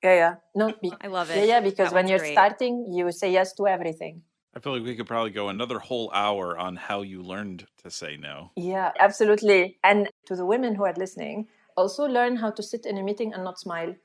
[0.04, 0.34] Yeah, yeah.
[0.56, 1.38] No, be- I love it.
[1.38, 1.62] Yeah, yeah.
[1.70, 2.38] Because when you're great.
[2.38, 4.24] starting, you say yes to everything.
[4.54, 7.89] I feel like we could probably go another whole hour on how you learned to
[7.89, 8.52] say no.
[8.58, 9.78] Yeah, absolutely.
[9.84, 11.47] And to the women who are listening,
[11.78, 13.95] also learn how to sit in a meeting and not smile.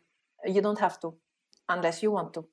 [0.45, 1.15] You don't have to,
[1.69, 2.47] unless you want to.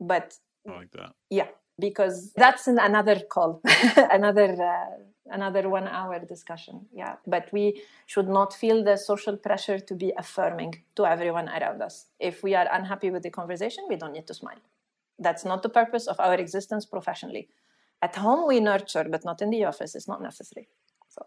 [0.00, 0.34] But
[0.68, 1.12] I like that.
[1.30, 3.60] Yeah, because that's another call,
[3.96, 6.86] another uh, another one hour discussion.
[6.92, 11.82] Yeah, but we should not feel the social pressure to be affirming to everyone around
[11.82, 12.06] us.
[12.18, 14.60] If we are unhappy with the conversation, we don't need to smile.
[15.20, 17.48] That's not the purpose of our existence professionally.
[18.02, 19.94] At home, we nurture, but not in the office.
[19.94, 20.68] It's not necessary.
[21.08, 21.26] So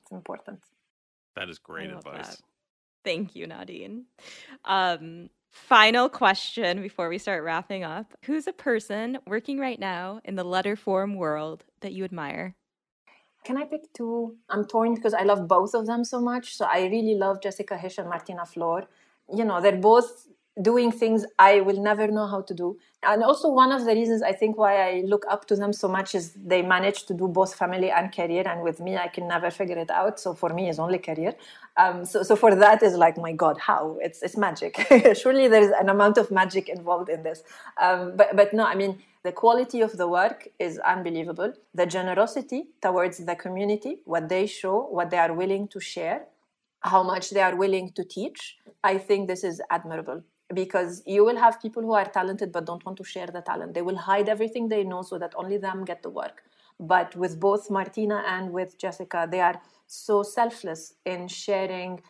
[0.00, 0.60] it's important.
[1.36, 2.28] That is great advice.
[2.28, 2.42] That.
[3.04, 4.06] Thank you, Nadine.
[4.64, 10.34] Um, final question before we start wrapping up Who's a person working right now in
[10.34, 12.54] the letter form world that you admire?
[13.44, 14.36] Can I pick two?
[14.50, 16.56] I'm torn because I love both of them so much.
[16.56, 18.84] So I really love Jessica Hische and Martina Flor.
[19.34, 20.26] You know, they're both
[20.60, 22.78] doing things I will never know how to do.
[23.02, 25.86] And also, one of the reasons I think why I look up to them so
[25.86, 28.42] much is they manage to do both family and career.
[28.46, 30.18] And with me, I can never figure it out.
[30.18, 31.34] So for me, it's only career.
[31.76, 33.98] Um, so, so for that is like, my God, how?
[34.00, 34.84] It's, it's magic.
[35.16, 37.44] Surely there is an amount of magic involved in this.
[37.80, 41.52] Um, but, but no, I mean, the quality of the work is unbelievable.
[41.74, 46.26] The generosity towards the community, what they show, what they are willing to share,
[46.80, 48.56] how much they are willing to teach.
[48.82, 50.24] I think this is admirable
[50.54, 53.74] because you will have people who are talented but don't want to share the talent.
[53.74, 56.42] They will hide everything they know so that only them get the work.
[56.80, 62.00] But with both Martina and with Jessica, they are so selfless in sharing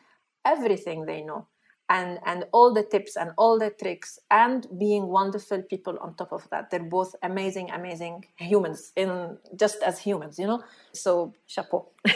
[0.45, 1.47] everything they know
[1.89, 6.33] and and all the tips and all the tricks and being wonderful people on top
[6.33, 6.71] of that.
[6.71, 10.63] They're both amazing amazing humans in just as humans you know?
[10.93, 11.89] So chapeau.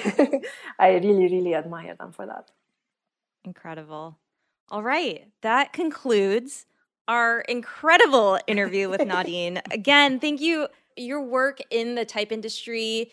[0.79, 2.51] I really really admire them for that.
[3.45, 4.19] Incredible
[4.71, 5.27] all right.
[5.43, 6.67] That concludes
[7.09, 9.61] our incredible interview with Nadine.
[9.71, 10.69] Again, thank you.
[10.97, 13.11] Your work in the type industry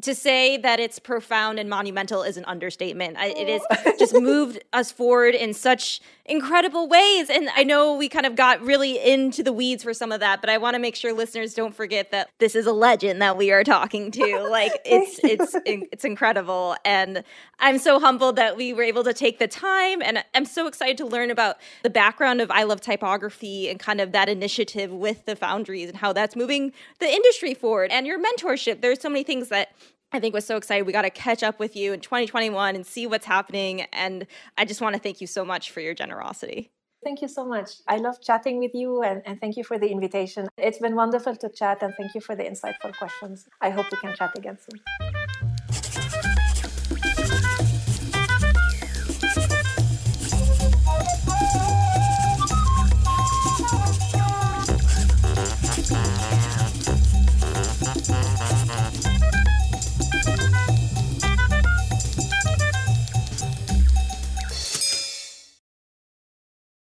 [0.00, 3.16] to say that it's profound and monumental is an understatement.
[3.20, 3.94] It has oh.
[3.98, 7.28] just moved us forward in such incredible ways.
[7.28, 10.40] And I know we kind of got really into the weeds for some of that,
[10.40, 13.36] but I want to make sure listeners don't forget that this is a legend that
[13.36, 14.22] we are talking to.
[14.52, 16.76] Like it's it's it's incredible.
[16.84, 17.24] And
[17.58, 20.98] I'm so humbled that we were able to take the time and I'm so excited
[20.98, 25.24] to learn about the background of I Love Typography and kind of that initiative with
[25.24, 28.82] the foundries and how that's moving the industry forward and your mentorship.
[28.82, 29.72] There's so many things that
[30.12, 30.86] I think was so excited.
[30.86, 33.82] We got to catch up with you in 2021 and see what's happening.
[33.92, 34.26] And
[34.58, 36.70] I just want to thank you so much for your generosity.
[37.02, 37.70] Thank you so much.
[37.88, 40.46] I love chatting with you and, and thank you for the invitation.
[40.56, 43.48] It's been wonderful to chat and thank you for the insightful questions.
[43.60, 45.51] I hope we can chat again soon.